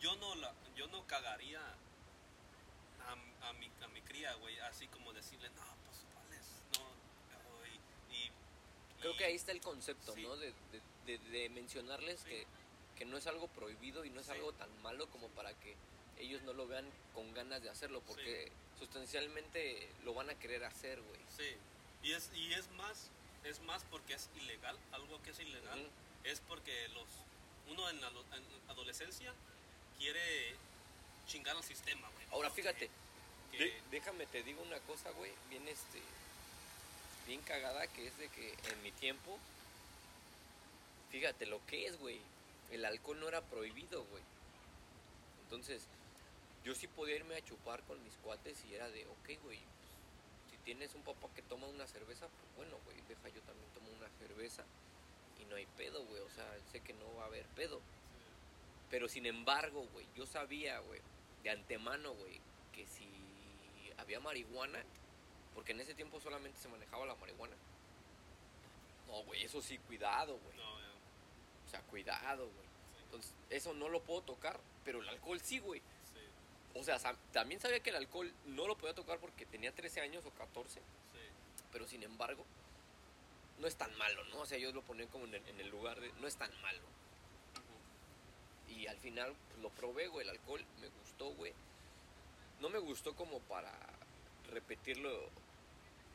Yo 0.00 0.14
no, 0.16 0.34
la, 0.36 0.52
yo 0.76 0.86
no 0.88 1.06
cagaría 1.06 1.60
a, 1.60 3.48
a, 3.48 3.52
mi, 3.54 3.70
a 3.82 3.88
mi 3.88 4.00
cría, 4.02 4.34
güey, 4.34 4.58
así 4.60 4.86
como 4.88 5.12
decirle, 5.12 5.48
no, 5.50 5.62
pues, 5.86 6.04
¿cuál 6.12 6.32
es? 6.34 6.46
No, 6.78 7.66
y, 8.12 8.16
y- 8.26 8.30
Creo 9.00 9.16
que 9.16 9.24
ahí 9.24 9.34
está 9.34 9.52
el 9.52 9.60
concepto, 9.60 10.12
Sí. 10.14 10.22
¿no? 10.22 10.36
De, 10.36 10.52
de, 10.72 10.80
de- 11.18 11.30
de 11.30 11.48
mencionarles 11.50 12.20
Sí. 12.20 12.28
que, 12.28 12.46
que 12.98 13.04
no 13.04 13.16
es 13.16 13.26
algo 13.26 13.48
prohibido 13.48 14.04
y 14.04 14.10
no 14.10 14.20
es 14.20 14.26
Sí. 14.26 14.32
algo 14.32 14.52
tan 14.52 14.70
malo 14.82 15.08
como 15.10 15.28
para 15.28 15.54
que 15.54 15.76
ellos 16.18 16.42
no 16.42 16.52
lo 16.52 16.66
vean 16.66 16.88
con 17.14 17.32
ganas 17.32 17.62
de 17.62 17.70
hacerlo, 17.70 18.02
porque 18.06 18.50
sustancialmente 18.78 19.88
lo 20.04 20.14
van 20.14 20.30
a 20.30 20.34
querer 20.38 20.64
hacer, 20.64 21.00
güey. 21.00 21.20
Sí, 21.36 21.56
y 22.02 22.12
es, 22.12 22.30
y 22.34 22.52
es 22.54 22.68
más, 22.72 23.10
es 23.44 23.60
más 23.62 23.82
porque 23.90 24.14
es 24.14 24.28
ilegal, 24.36 24.78
algo 24.92 25.20
que 25.22 25.30
es 25.30 25.40
ilegal, 25.40 25.88
es 26.24 26.40
porque 26.40 26.88
los, 26.90 27.06
uno 27.68 27.88
en 27.90 28.00
la 28.00 28.08
ado- 28.08 28.24
en 28.36 28.70
adolescencia 28.70 29.32
quiere 29.98 30.54
chingar 31.26 31.56
al 31.56 31.64
sistema, 31.64 32.08
güey. 32.10 32.26
Ahora 32.32 32.50
fíjate, 32.50 32.88
Que- 33.50 33.58
de- 33.58 33.82
déjame 33.90 34.26
te 34.26 34.42
digo 34.42 34.62
una 34.62 34.78
cosa, 34.80 35.10
güey, 35.10 35.32
bien 35.50 35.66
este, 35.68 36.00
bien 37.26 37.40
cagada 37.42 37.86
que 37.88 38.06
es 38.06 38.16
de 38.18 38.28
que 38.28 38.54
en 38.72 38.82
mi 38.82 38.92
tiempo, 38.92 39.38
fíjate 41.10 41.46
lo 41.46 41.64
que 41.66 41.86
es, 41.86 41.98
güey, 41.98 42.18
el 42.70 42.84
alcohol 42.84 43.20
no 43.20 43.28
era 43.28 43.40
prohibido, 43.42 44.04
güey. 44.04 44.22
Entonces, 45.44 45.82
yo 46.64 46.74
sí 46.74 46.86
podía 46.86 47.16
irme 47.16 47.36
a 47.36 47.44
chupar 47.44 47.82
con 47.82 48.02
mis 48.04 48.14
cuates 48.22 48.56
y 48.70 48.74
era 48.74 48.88
de, 48.88 49.06
ok, 49.06 49.42
güey, 49.44 49.58
tienes 50.64 50.94
un 50.94 51.02
papá 51.02 51.28
que 51.34 51.42
toma 51.42 51.66
una 51.66 51.86
cerveza, 51.86 52.28
pues 52.28 52.56
bueno, 52.56 52.76
güey, 52.84 52.96
deja 53.08 53.28
yo 53.28 53.40
también 53.42 53.68
tomo 53.74 53.88
una 53.98 54.08
cerveza 54.18 54.64
y 55.40 55.44
no 55.46 55.56
hay 55.56 55.66
pedo, 55.76 56.04
güey, 56.06 56.20
o 56.22 56.30
sea, 56.30 56.46
sé 56.70 56.80
que 56.80 56.94
no 56.94 57.14
va 57.16 57.24
a 57.24 57.26
haber 57.26 57.46
pedo. 57.48 57.80
Pero 58.90 59.08
sin 59.08 59.26
embargo, 59.26 59.86
güey, 59.92 60.06
yo 60.14 60.26
sabía, 60.26 60.78
güey, 60.80 61.00
de 61.42 61.50
antemano, 61.50 62.14
güey, 62.14 62.40
que 62.72 62.86
si 62.86 63.08
había 63.98 64.20
marihuana, 64.20 64.82
Porque 65.54 65.72
en 65.72 65.80
ese 65.80 65.94
tiempo 65.94 66.18
solamente 66.18 66.58
se 66.58 66.68
manejaba 66.68 67.04
la 67.04 67.14
marihuana. 67.16 67.54
No, 69.06 69.22
güey, 69.24 69.44
eso 69.44 69.60
sí, 69.60 69.76
cuidado, 69.78 70.38
güey. 70.38 70.56
No. 70.56 70.72
O 71.66 71.70
sea, 71.70 71.82
cuidado, 71.82 72.48
güey. 72.48 72.66
Entonces, 73.04 73.34
eso 73.50 73.74
no 73.74 73.90
lo 73.90 74.02
puedo 74.02 74.22
tocar, 74.22 74.58
pero 74.82 75.02
el 75.02 75.08
alcohol 75.10 75.40
sí, 75.40 75.58
güey. 75.58 75.82
O 76.74 76.82
sea, 76.82 76.98
también 77.32 77.60
sabía 77.60 77.80
que 77.80 77.90
el 77.90 77.96
alcohol 77.96 78.32
no 78.46 78.66
lo 78.66 78.76
podía 78.76 78.94
tocar 78.94 79.18
porque 79.18 79.44
tenía 79.46 79.72
13 79.72 80.00
años 80.00 80.24
o 80.24 80.30
14, 80.30 80.80
sí. 80.80 80.80
pero 81.70 81.86
sin 81.86 82.02
embargo, 82.02 82.44
no 83.58 83.66
es 83.66 83.76
tan 83.76 83.96
malo, 83.98 84.24
¿no? 84.24 84.40
O 84.40 84.46
sea, 84.46 84.58
yo 84.58 84.72
lo 84.72 84.82
ponía 84.82 85.06
como 85.08 85.26
en 85.26 85.34
el, 85.34 85.46
en 85.48 85.60
el 85.60 85.68
lugar 85.68 86.00
de, 86.00 86.10
no 86.20 86.26
es 86.26 86.36
tan 86.36 86.50
malo. 86.62 86.80
Y 88.68 88.86
al 88.86 88.98
final 88.98 89.34
pues, 89.48 89.60
lo 89.60 89.70
probé, 89.70 90.08
güey, 90.08 90.26
el 90.26 90.30
alcohol 90.30 90.64
me 90.80 90.88
gustó, 90.88 91.28
güey. 91.34 91.52
No 92.60 92.70
me 92.70 92.78
gustó 92.78 93.14
como 93.14 93.40
para 93.40 93.72
repetirlo 94.50 95.28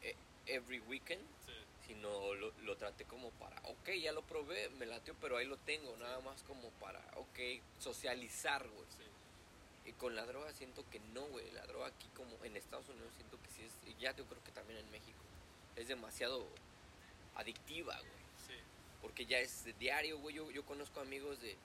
eh, 0.01 0.15
every 0.47 0.79
weekend, 0.79 1.23
Sí, 1.45 1.53
sino 1.87 2.33
lo, 2.33 2.51
lo 2.63 2.77
traté 2.77 3.05
como 3.05 3.29
para, 3.31 3.57
ok, 3.63 3.89
ya 4.01 4.11
lo 4.11 4.21
probé, 4.23 4.69
me 4.71 4.85
latió, 4.85 5.15
pero 5.21 5.37
ahí 5.37 5.45
lo 5.45 5.57
tengo, 5.57 5.95
nada 5.97 6.19
más 6.21 6.43
como 6.43 6.69
para, 6.71 6.99
ok, 7.15 7.39
socializar, 7.79 8.67
güey. 8.67 8.87
sí. 8.89 9.03
Y 9.87 9.93
con 9.93 10.15
la 10.15 10.25
droga 10.25 10.51
siento 10.53 10.83
que 10.91 10.99
no, 11.13 11.21
güey. 11.27 11.49
La 11.51 11.65
droga 11.65 11.87
aquí 11.87 12.07
como 12.15 12.43
en 12.43 12.55
Estados 12.57 12.87
Unidos 12.89 13.09
siento 13.15 13.39
que 13.41 13.49
sí 13.51 13.63
es, 13.63 13.71
y 13.89 13.99
ya 13.99 14.13
yo 14.15 14.25
creo 14.25 14.43
que 14.43 14.51
también 14.51 14.79
en 14.79 14.91
México, 14.91 15.17
es 15.77 15.87
demasiado 15.87 16.45
adictiva, 17.35 17.97
güey. 17.97 18.11
Sí, 18.47 18.53
Porque 19.01 19.25
ya 19.25 19.39
es 19.39 19.63
de 19.63 19.73
diario, 19.73 20.17
güey. 20.19 20.35
Yo, 20.35 20.51
yo 20.51 20.65
conozco 20.65 20.99
amigos 20.99 21.39
de, 21.41 21.55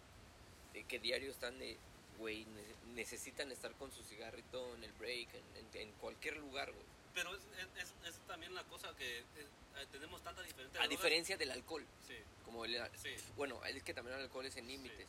de 0.73 0.85
que 0.85 0.99
diario 1.01 1.31
están 1.31 1.59
de, 1.59 1.77
güey, 2.19 2.45
ne- 2.45 2.93
necesitan 2.95 3.51
estar 3.51 3.73
con 3.75 3.91
su 3.91 4.03
cigarrito 4.05 4.75
en 4.77 4.85
el 4.85 4.93
break, 4.93 5.29
en, 5.35 5.57
en- 5.67 5.81
en 5.89 5.93
cualquier 5.95 6.37
lugar, 6.37 6.71
güey. 6.73 6.85
Pero 7.15 7.35
es, 7.35 7.41
es, 7.59 7.83
es- 7.83 8.09
es 8.09 8.15
también 8.27 8.55
la 8.55 8.63
cosa 8.65 8.95
que 8.97 9.19
eh, 9.19 9.25
eh, 9.37 9.87
tenemos 9.91 10.23
tanta 10.23 10.43
diferencia. 10.43 10.81
A 10.81 10.87
diferencia 10.89 11.37
del 11.37 11.51
alcohol, 11.51 11.85
Sí, 12.07 12.15
como 12.45 12.65
el, 12.65 12.77
Sí. 13.03 13.11
bueno, 13.37 13.63
es 13.65 13.83
que 13.83 13.93
también 13.95 14.17
el 14.17 14.23
alcohol 14.25 14.47
es 14.47 14.57
en 14.57 14.69
límites. 14.69 15.07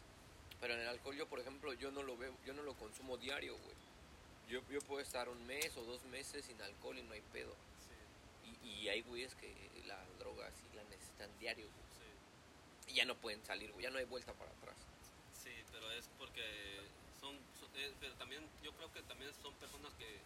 Pero 0.63 0.75
en 0.75 0.79
el 0.79 0.87
alcohol 0.87 1.13
yo, 1.17 1.27
por 1.27 1.41
ejemplo, 1.41 1.73
yo 1.73 1.91
no 1.91 2.03
lo 2.03 2.15
veo, 2.15 2.33
yo 2.45 2.53
no 2.53 2.63
lo 2.63 2.73
consumo 2.75 3.17
diario, 3.17 3.57
güey. 3.57 3.75
Yo, 4.47 4.61
yo 4.71 4.79
puedo 4.79 5.01
estar 5.01 5.27
un 5.27 5.45
mes 5.45 5.75
o 5.75 5.83
dos 5.83 6.01
meses 6.05 6.45
sin 6.45 6.61
alcohol 6.61 6.97
y 6.97 7.01
no 7.03 7.11
hay 7.11 7.19
pedo. 7.33 7.53
sí, 7.85 8.57
Y, 8.63 8.69
y 8.83 8.87
hay 8.87 9.01
güeyes 9.01 9.35
que 9.35 9.53
la 9.87 9.99
droga 10.19 10.49
sí 10.51 10.73
la 10.73 10.83
necesitan 10.85 11.29
diario, 11.37 11.65
güey. 11.65 11.83
sí. 12.87 12.91
Y 12.93 12.95
ya 12.95 13.03
no 13.03 13.15
pueden 13.17 13.43
salir, 13.45 13.73
güey. 13.73 13.83
Ya 13.83 13.89
no 13.89 13.97
hay 13.97 14.05
vuelta 14.05 14.31
para 14.31 14.51
atrás. 14.51 14.77
Sí, 15.43 15.51
pero 15.73 15.91
es 15.91 16.05
porque 16.17 16.79
son, 17.19 17.35
son- 17.59 17.69
eh, 17.75 17.91
pero 17.99 18.13
también 18.13 18.47
yo 18.63 18.71
creo 18.71 18.89
que 18.93 19.01
también 19.03 19.33
son 19.41 19.53
personas 19.55 19.91
que, 19.95 20.17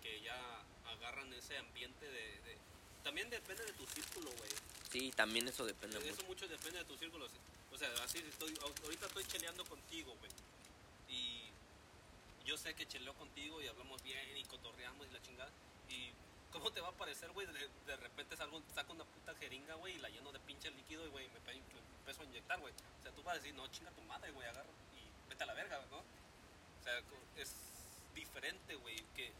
que 0.00 0.22
ya 0.22 0.62
agarran 0.86 1.30
ese 1.34 1.58
ambiente 1.58 2.06
de, 2.06 2.40
de- 2.40 2.58
también 3.04 3.28
depende 3.28 3.66
de 3.66 3.74
tu 3.74 3.84
círculo, 3.88 4.30
güey. 4.38 4.50
Sí, 4.90 5.12
también 5.14 5.46
eso 5.48 5.66
depende 5.66 5.98
Eso 5.98 6.08
mucho. 6.08 6.26
mucho 6.26 6.48
depende 6.48 6.78
de 6.78 6.84
tu 6.84 6.96
círculo. 6.96 7.26
O 7.70 7.78
sea, 7.78 7.88
así 8.02 8.18
estoy, 8.18 8.58
ahorita 8.82 9.06
estoy 9.06 9.24
cheleando 9.24 9.64
contigo, 9.66 10.14
güey. 10.18 10.30
Y 11.08 11.50
yo 12.44 12.56
sé 12.56 12.74
que 12.74 12.86
cheleo 12.86 13.14
contigo 13.14 13.60
y 13.60 13.66
hablamos 13.66 14.02
bien 14.02 14.36
y 14.36 14.44
cotorreamos 14.44 15.06
y 15.06 15.10
la 15.10 15.22
chingada. 15.22 15.50
Y 15.90 16.10
¿cómo 16.52 16.72
te 16.72 16.80
va 16.80 16.88
a 16.88 16.92
parecer, 16.92 17.30
güey? 17.32 17.46
De, 17.46 17.68
de 17.86 17.96
repente 17.96 18.36
salgo, 18.36 18.62
saco 18.74 18.92
una 18.94 19.04
puta 19.04 19.34
jeringa, 19.34 19.74
güey, 19.74 19.96
y 19.96 19.98
la 19.98 20.08
lleno 20.08 20.32
de 20.32 20.40
pinche 20.40 20.70
líquido 20.70 21.04
y, 21.04 21.08
güey, 21.08 21.28
me, 21.28 21.40
me 21.40 21.60
empiezo 21.98 22.22
a 22.22 22.24
inyectar, 22.24 22.58
güey. 22.60 22.72
O 22.72 23.02
sea, 23.02 23.12
tú 23.12 23.22
vas 23.22 23.34
a 23.34 23.38
decir, 23.38 23.54
no, 23.54 23.66
chinga 23.68 23.90
tu 23.90 24.02
madre, 24.02 24.30
güey, 24.32 24.48
agarra 24.48 24.70
y 24.94 25.28
vete 25.28 25.42
a 25.42 25.46
la 25.46 25.54
verga, 25.54 25.84
¿no? 25.90 25.98
O 25.98 26.82
sea, 26.82 26.98
es 27.36 27.52
diferente, 28.14 28.74
güey, 28.76 28.96
que 29.14 29.30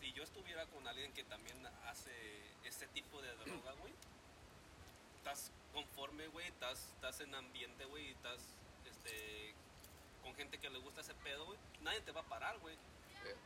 si 0.00 0.12
yo 0.12 0.22
estuviera 0.22 0.66
con 0.66 0.86
alguien 0.86 1.12
que 1.14 1.24
también 1.24 1.66
hace 1.86 2.12
ese 2.64 2.86
tipo 2.88 3.22
de 3.22 3.34
droga, 3.36 3.72
güey, 3.80 3.92
estás 5.24 5.50
conforme, 5.72 6.26
güey, 6.28 6.46
estás, 6.48 6.90
estás 6.96 7.20
en 7.20 7.34
ambiente, 7.34 7.86
güey, 7.86 8.08
y 8.08 8.10
estás 8.10 8.58
este, 8.84 9.54
con 10.22 10.34
gente 10.34 10.58
que 10.58 10.68
le 10.68 10.78
gusta 10.78 11.00
ese 11.00 11.14
pedo, 11.14 11.46
güey, 11.46 11.58
nadie 11.80 12.02
te 12.02 12.12
va 12.12 12.20
a 12.20 12.24
parar, 12.24 12.58
güey. 12.58 12.74
Eh, 13.24 13.36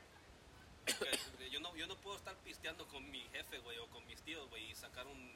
Yo 1.53 1.61
no, 1.61 1.75
yo 1.77 1.87
no 1.87 1.97
puedo 1.97 2.17
estar 2.17 2.35
pisteando 2.39 2.87
con 2.89 3.09
mi 3.11 3.21
jefe, 3.29 3.59
güey, 3.61 3.79
o 3.79 3.87
con 3.89 4.05
mis 4.07 4.21
tíos, 4.23 4.49
güey, 4.51 4.71
y 4.71 4.75
sacar 4.75 5.07
un, 5.07 5.33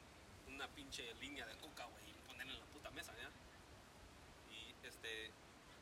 una 0.47 0.67
pinche 0.67 1.13
línea 1.15 1.45
de 1.45 1.55
coca, 1.55 1.85
güey, 1.85 2.03
y 2.09 2.27
ponerla 2.27 2.53
en 2.53 2.59
la 2.59 2.65
puta 2.65 2.91
mesa, 2.91 3.13
¿ya? 3.15 3.29
Y 4.53 4.85
este, 4.85 5.31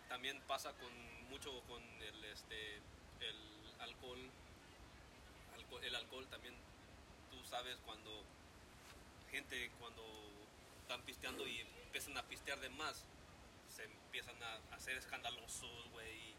también 0.09 0.39
pasa 0.47 0.73
con 0.73 1.29
mucho 1.29 1.59
con 1.63 1.81
el, 1.81 2.23
este, 2.25 2.75
el 2.75 3.35
alcohol, 3.79 4.29
alcohol, 5.55 5.83
el 5.83 5.95
alcohol 5.95 6.27
también, 6.27 6.53
tú 7.31 7.43
sabes 7.49 7.77
cuando 7.83 8.11
gente, 9.31 9.71
cuando 9.79 10.03
están 10.91 11.05
pisteando 11.05 11.47
y 11.47 11.61
empiezan 11.85 12.17
a 12.17 12.23
pistear 12.23 12.59
de 12.59 12.69
más, 12.71 13.05
se 13.73 13.85
empiezan 13.85 14.35
a 14.43 14.75
hacer 14.75 14.97
escandalosos, 14.97 15.89
güey, 15.91 16.35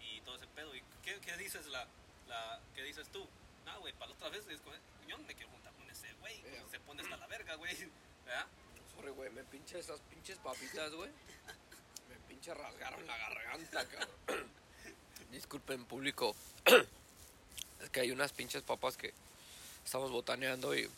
y, 0.00 0.16
y 0.16 0.20
todo 0.22 0.36
ese 0.36 0.46
pedo. 0.46 0.74
¿Y 0.74 0.82
qué, 1.02 1.20
qué 1.20 1.36
dices 1.36 1.66
la, 1.66 1.86
la, 2.26 2.62
qué 2.74 2.82
dices 2.82 3.08
tú? 3.12 3.28
Ah, 3.66 3.76
güey, 3.78 3.92
para 3.92 4.06
la 4.06 4.14
otra 4.14 4.30
vez 4.30 4.46
es 4.48 4.58
con- 4.62 4.72
yo 5.06 5.18
no 5.18 5.24
me 5.24 5.34
quiero 5.34 5.50
juntar 5.52 5.74
con 5.74 5.88
ese 5.90 6.10
güey, 6.14 6.40
Yeah. 6.40 6.66
se 6.70 6.80
pone 6.80 7.02
hasta 7.02 7.18
la 7.18 7.26
verga, 7.26 7.56
güey, 7.56 7.76
¿verdad? 8.24 8.46
Sorry, 8.96 9.10
güey. 9.10 9.28
Me 9.30 9.44
pinche 9.44 9.78
esas 9.78 10.00
pinches 10.00 10.38
papitas, 10.38 10.92
güey. 10.94 11.10
Me 12.08 12.14
pinche 12.26 12.54
rasgaron 12.54 13.06
la 13.06 13.18
garganta, 13.18 13.86
cabrón. 13.86 14.50
Disculpen, 15.30 15.84
público. 15.84 16.34
Es 17.82 17.88
que 17.90 18.00
hay 18.00 18.10
unas 18.10 18.32
pinches 18.32 18.62
papas 18.62 18.96
que 18.98 19.12
estamos 19.84 20.10
botaneando 20.10 20.74
y 20.74 20.88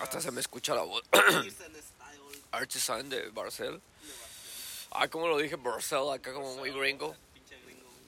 hasta 0.00 0.20
se 0.20 0.30
me 0.30 0.40
escucha 0.40 0.74
la 0.74 0.82
voz. 0.82 1.02
Artisan 2.52 3.08
de 3.08 3.28
Barcel. 3.30 3.80
Ah, 4.90 5.08
como 5.08 5.28
lo 5.28 5.38
dije, 5.38 5.56
Barcel, 5.56 6.10
acá 6.12 6.32
como 6.32 6.54
muy 6.56 6.70
gringo. 6.70 7.14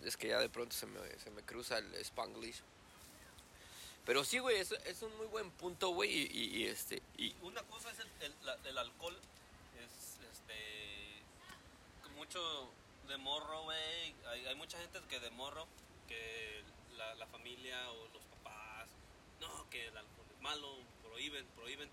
Es 0.04 0.16
que 0.16 0.28
ya 0.28 0.38
de 0.40 0.48
pronto 0.48 0.74
se 0.74 0.86
me, 0.86 0.98
se 1.20 1.30
me 1.30 1.42
cruza 1.42 1.78
el 1.78 1.94
spanglish. 1.96 2.60
Pero 4.04 4.24
sí, 4.24 4.40
güey, 4.40 4.56
es, 4.58 4.72
es 4.84 5.00
un 5.02 5.16
muy 5.16 5.26
buen 5.28 5.48
punto, 5.52 5.90
güey. 5.90 6.10
Y, 6.10 6.28
y- 6.32 6.56
y 6.62 6.66
este. 6.66 7.00
Y, 7.16 7.34
Una 7.42 7.62
cosa 7.62 7.88
es 7.92 7.98
el, 8.20 8.34
el 8.66 8.78
alcohol, 8.78 9.16
es 9.78 10.18
este. 10.32 11.22
Mucho 12.16 12.68
de 13.06 13.16
morro, 13.18 13.62
güey. 13.62 14.12
Hay, 14.26 14.46
hay 14.46 14.54
mucha 14.56 14.76
gente 14.78 15.00
que 15.08 15.20
de 15.20 15.30
morro, 15.30 15.68
que 16.08 16.64
la, 16.96 17.14
la 17.14 17.26
familia 17.28 17.90
o 17.92 18.08
los 18.08 18.22
papás, 18.24 18.88
no, 19.40 19.70
que 19.70 19.86
el 19.86 19.96
alcohol 19.96 20.26
es 20.34 20.42
malo, 20.42 20.78
prohíben, 21.12 21.46
prohíben. 21.54 21.90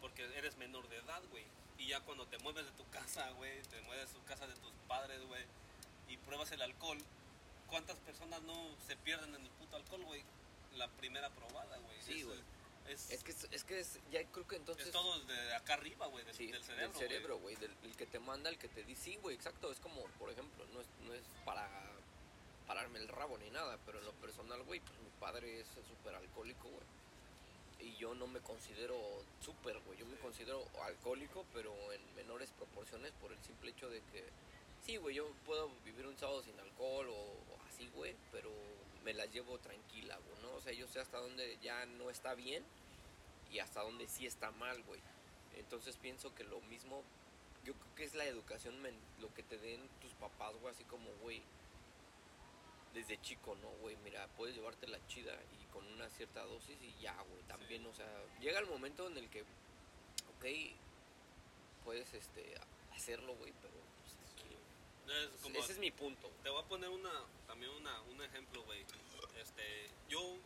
Porque 0.00 0.24
eres 0.36 0.56
menor 0.56 0.88
de 0.88 0.96
edad, 0.96 1.22
güey. 1.30 1.44
Y 1.78 1.88
ya 1.88 2.00
cuando 2.00 2.26
te 2.26 2.38
mueves 2.38 2.64
de 2.66 2.72
tu 2.72 2.88
casa, 2.90 3.30
güey, 3.32 3.62
te 3.62 3.80
mueves 3.82 4.08
de 4.12 4.18
tu 4.18 4.24
casa 4.26 4.46
de 4.46 4.54
tus 4.54 4.72
padres, 4.88 5.22
güey, 5.26 5.44
y 6.08 6.16
pruebas 6.18 6.50
el 6.52 6.60
alcohol, 6.62 6.98
¿cuántas 7.68 7.96
personas 8.00 8.42
no 8.42 8.54
se 8.86 8.96
pierden 8.96 9.34
en 9.34 9.42
el 9.42 9.50
puto 9.52 9.76
alcohol, 9.76 10.04
güey? 10.04 10.22
La 10.76 10.88
primera 10.88 11.30
probada, 11.30 11.78
güey. 11.78 12.02
Sí, 12.02 12.20
Es- 12.20 12.26
güey. 12.26 12.38
Es, 12.88 13.10
es 13.12 13.22
que, 13.22 13.30
es, 13.30 13.46
es 13.52 13.64
que 13.64 13.78
es- 13.80 14.00
ya 14.10 14.24
creo 14.32 14.48
que 14.48 14.56
entonces. 14.56 14.86
es 14.86 14.92
todo 14.92 15.20
de 15.20 15.54
acá 15.54 15.74
arriba, 15.74 16.06
güey, 16.06 16.24
del, 16.24 16.34
Sí, 16.34 16.46
del 16.50 16.64
cerebro. 16.64 16.98
del 16.98 17.08
cerebro, 17.08 17.38
güey, 17.38 17.54
del, 17.56 17.70
el 17.84 17.94
que 17.96 18.06
te 18.06 18.18
manda, 18.18 18.50
el 18.50 18.58
que 18.58 18.68
te 18.68 18.82
dice, 18.82 19.02
sí, 19.02 19.16
güey, 19.16 19.36
exacto, 19.36 19.70
es 19.70 19.78
como, 19.80 20.02
por 20.18 20.30
ejemplo, 20.30 20.64
no 20.72 20.80
es, 20.80 20.86
no 21.06 21.12
es 21.14 21.22
para 21.44 21.68
pararme 22.66 22.98
el 22.98 23.06
rabo 23.08 23.38
ni 23.38 23.48
nada, 23.50 23.78
pero 23.86 23.98
en 24.00 24.06
lo 24.06 24.12
personal, 24.14 24.62
güey, 24.64 24.80
pues 24.80 24.98
mi 25.00 25.10
padre 25.20 25.60
es 25.60 25.66
súper 25.88 26.14
alcohólico, 26.16 26.68
güey, 26.68 26.82
y 27.80 27.96
yo 27.96 28.14
no 28.14 28.26
me 28.26 28.40
considero 28.40 28.96
súper, 29.44 29.78
güey, 29.80 29.98
yo 29.98 30.06
me 30.06 30.16
considero 30.18 30.64
alcohólico, 30.82 31.44
pero 31.52 31.74
en 31.92 32.14
menores 32.14 32.50
proporciones 32.52 33.12
por 33.20 33.32
el 33.32 33.42
simple 33.42 33.70
hecho 33.70 33.88
de 33.88 34.00
que, 34.12 34.24
sí, 34.84 34.96
güey, 34.96 35.16
yo 35.16 35.30
puedo 35.46 35.68
vivir 35.84 36.06
un 36.06 36.16
sábado 36.18 36.42
sin 36.42 36.58
alcohol 36.60 37.08
o, 37.08 37.14
o 37.14 37.58
así, 37.68 37.88
güey, 37.94 38.14
pero 38.32 38.50
me 39.04 39.14
las 39.14 39.30
llevo 39.32 39.58
tranquila, 39.58 40.18
güey, 40.18 40.42
¿no? 40.42 40.56
O 40.56 40.60
sea, 40.60 40.72
yo 40.72 40.86
sé 40.88 41.00
hasta 41.00 41.18
dónde 41.18 41.58
ya 41.62 41.86
no 41.86 42.10
está 42.10 42.34
bien 42.34 42.64
y 43.50 43.58
hasta 43.60 43.82
dónde 43.82 44.06
sí 44.08 44.26
está 44.26 44.50
mal, 44.52 44.82
güey. 44.84 45.00
Entonces 45.56 45.96
pienso 45.96 46.34
que 46.34 46.44
lo 46.44 46.60
mismo, 46.62 47.02
yo 47.64 47.74
creo 47.74 47.94
que 47.94 48.04
es 48.04 48.14
la 48.14 48.24
educación, 48.26 48.80
men- 48.82 48.98
lo 49.20 49.32
que 49.34 49.42
te 49.42 49.58
den 49.58 49.80
tus 50.00 50.12
papás, 50.14 50.54
güey, 50.60 50.74
así 50.74 50.84
como, 50.84 51.10
güey, 51.22 51.42
desde 52.94 53.20
chico, 53.22 53.54
¿no, 53.62 53.68
güey? 53.80 53.96
Mira, 54.02 54.26
puedes 54.36 54.54
llevarte 54.56 54.86
la 54.88 55.04
chida 55.06 55.32
y 55.60 55.64
con 55.72 55.86
una 55.92 56.08
cierta 56.10 56.42
dosis 56.44 56.76
y 56.82 56.92
ya, 57.00 57.14
güey, 57.22 57.42
o 57.70 57.94
sea, 57.94 58.06
llega 58.40 58.58
el 58.58 58.66
momento 58.66 59.06
en 59.06 59.16
el 59.16 59.28
que, 59.30 59.42
ok, 59.42 60.44
puedes, 61.84 62.12
este, 62.14 62.54
hacerlo, 62.92 63.34
güey, 63.36 63.52
pero, 63.62 63.74
pues, 64.00 64.14
tranquilo. 64.16 64.58
Es 65.36 65.40
como- 65.42 65.58
Ese 65.58 65.72
es 65.72 65.78
mi 65.78 65.90
punto. 65.92 66.30
Te 66.42 66.50
voy 66.50 66.62
a 66.62 66.66
poner 66.66 66.88
una, 66.90 67.12
también 67.46 67.70
una, 67.72 68.00
un 68.02 68.20
ejemplo, 68.22 68.62
güey. 68.64 68.84
Este, 69.40 69.88
yo, 70.08 70.36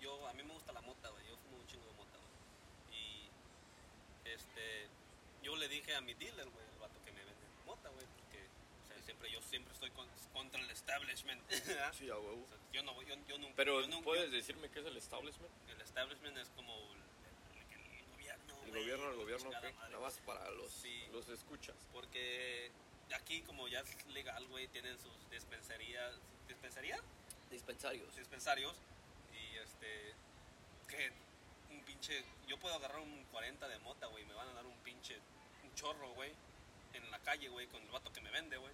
yo, 0.00 0.26
a 0.26 0.32
mí 0.32 0.42
me 0.42 0.52
gusta 0.54 0.72
la 0.72 0.80
mota, 0.80 1.08
güey. 1.10 1.26
Yo 1.28 1.36
fumo 1.36 1.58
un 1.58 1.66
chingo 1.68 1.86
de 1.86 1.92
mota, 1.92 2.18
güey. 2.18 2.98
Y, 3.00 3.28
este, 4.28 4.88
yo 5.42 5.54
le 5.56 5.68
dije 5.68 5.94
a 5.94 6.00
mi 6.00 6.14
dealer, 6.14 6.48
güey, 6.50 6.66
el 6.74 6.78
vato 6.80 6.98
que 7.04 7.12
me 7.12 7.20
vende 7.24 7.46
mota, 7.66 7.88
güey, 7.90 8.04
siempre 9.18 9.30
yo 9.32 9.42
siempre 9.42 9.72
estoy 9.74 9.90
con- 9.90 10.08
contra 10.32 10.60
el 10.60 10.70
establishment. 10.70 11.42
Sí, 11.98 12.08
a 12.10 12.16
huevo. 12.16 12.44
O 12.44 12.48
sea, 12.48 12.56
yo 12.72 12.82
no 12.84 13.02
yo, 13.02 13.14
yo 13.26 13.38
nunca, 13.38 13.54
Pero, 13.56 13.80
yo 13.80 13.88
nunca- 13.88 14.04
¿puedes 14.04 14.30
decirme 14.30 14.68
qué 14.70 14.80
es 14.80 14.86
el 14.86 14.96
establishment? 14.96 15.50
el 15.68 15.80
establishment 15.80 16.36
es 16.38 16.48
como 16.50 16.72
el, 16.76 17.00
el- 17.58 17.98
el 17.98 18.04
gobierno, 18.12 18.54
El 18.64 18.70
güey, 18.70 18.82
gobierno, 18.82 19.10
el 19.10 19.16
gobierno, 19.16 19.44
chingada 19.44 19.68
¿qué? 19.68 19.74
madre. 19.74 19.90
Nada 19.90 20.02
más 20.04 20.18
para 20.20 20.50
los, 20.52 20.72
Sí. 20.72 21.06
los 21.12 21.28
escuchas. 21.28 21.76
Porque 21.92 22.70
aquí 23.14 23.42
como 23.42 23.66
ya 23.68 23.80
es 23.80 24.06
legal, 24.08 24.46
güey, 24.48 24.68
tienen 24.68 24.96
sus 24.98 25.30
dispensarías, 25.30 26.14
dispensaría, 26.46 26.98
Dispensarios. 27.50 28.14
dispensarios 28.16 28.76
y 29.32 29.56
este 29.58 30.14
que 30.86 31.10
un 31.70 31.82
pinche, 31.82 32.22
yo 32.46 32.58
puedo 32.58 32.74
agarrar 32.76 33.00
un 33.00 33.24
40 33.32 33.66
de 33.68 33.78
mota, 33.80 34.06
güey, 34.06 34.24
me 34.26 34.34
van 34.34 34.48
a 34.48 34.52
dar 34.52 34.66
un 34.66 34.76
pinche 34.78 35.18
un 35.64 35.74
chorro, 35.74 36.10
güey, 36.14 36.32
en 36.94 37.10
la 37.10 37.18
calle, 37.20 37.48
güey, 37.48 37.66
con 37.66 37.82
el 37.82 37.88
vato 37.90 38.12
que 38.12 38.20
me 38.20 38.30
vende, 38.30 38.56
güey. 38.56 38.72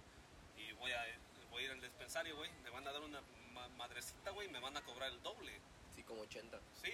Y 0.57 0.71
voy 0.73 0.91
a 0.91 1.05
voy 1.51 1.63
a 1.63 1.65
ir 1.67 1.71
al 1.71 1.81
dispensario, 1.81 2.35
güey, 2.35 2.51
me 2.63 2.69
van 2.69 2.87
a 2.87 2.91
dar 2.91 3.01
una 3.01 3.21
ma- 3.53 3.67
madrecita, 3.69 4.31
güey, 4.31 4.47
me 4.49 4.59
van 4.59 4.75
a 4.77 4.81
cobrar 4.83 5.09
el 5.11 5.21
doble. 5.23 5.51
Sí, 5.95 6.03
como 6.03 6.21
80. 6.21 6.59
Sí, 6.81 6.91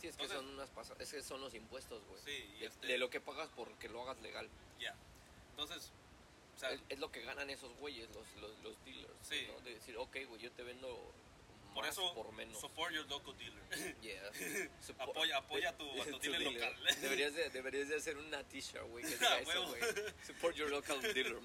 Sí, 0.00 0.08
es 0.08 0.16
que 0.16 0.26
son 0.28 0.46
unas 0.48 0.68
pasas. 0.70 0.98
Es 1.00 1.12
que 1.12 1.22
son 1.22 1.40
los 1.40 1.54
impuestos, 1.54 2.02
güey. 2.06 2.20
sí, 2.24 2.54
y 2.56 2.58
De, 2.60 2.66
este 2.66 2.86
de 2.88 2.98
lo 2.98 3.08
que 3.08 3.20
pagas 3.20 3.48
porque 3.56 3.88
lo 3.88 4.02
hagas 4.02 4.20
legal. 4.20 4.48
ya. 4.80 4.94
Entonces, 5.50 5.92
o 6.56 6.58
sea, 6.58 6.70
es, 6.72 6.80
es 6.88 6.98
lo 6.98 7.10
que 7.12 7.22
ganan 7.22 7.48
esos 7.50 7.72
güeyes, 7.76 8.08
los, 8.14 8.26
los, 8.40 8.58
los 8.64 8.84
dealers. 8.84 9.12
Sí. 9.22 9.46
¿no? 9.52 9.60
De 9.60 9.74
decir, 9.74 9.96
ok, 9.96 10.16
güey, 10.28 10.40
yo 10.42 10.50
te 10.52 10.62
vendo 10.64 11.12
por 11.74 11.84
más 11.84 11.92
eso 11.94 12.14
por 12.14 12.32
menos. 12.32 12.58
support 12.60 12.92
your 12.92 13.06
local 13.08 13.34
dealer. 13.36 13.62
Yeah. 14.02 14.30
Supo- 14.86 15.02
Apoya- 15.02 15.36
apoya 15.38 15.70
a 15.70 15.76
tu- 15.76 16.02
a 16.02 16.04
tu 16.04 16.18
dealer 16.20 16.42
local. 16.42 16.76
Deberías 17.00 17.34
de, 17.34 17.50
deberías 17.50 17.88
de 17.88 17.96
hacer 17.96 18.16
una 18.16 18.42
t-shirt, 18.44 18.86
güey, 18.88 19.04
que 19.04 19.10
diga 19.16 19.32
Ah, 19.32 19.38
eso, 19.40 19.48
huevo. 19.48 19.66
güey. 19.68 19.80
Support 20.26 20.56
your 20.56 20.70
local 20.70 21.00
dealer. 21.02 21.36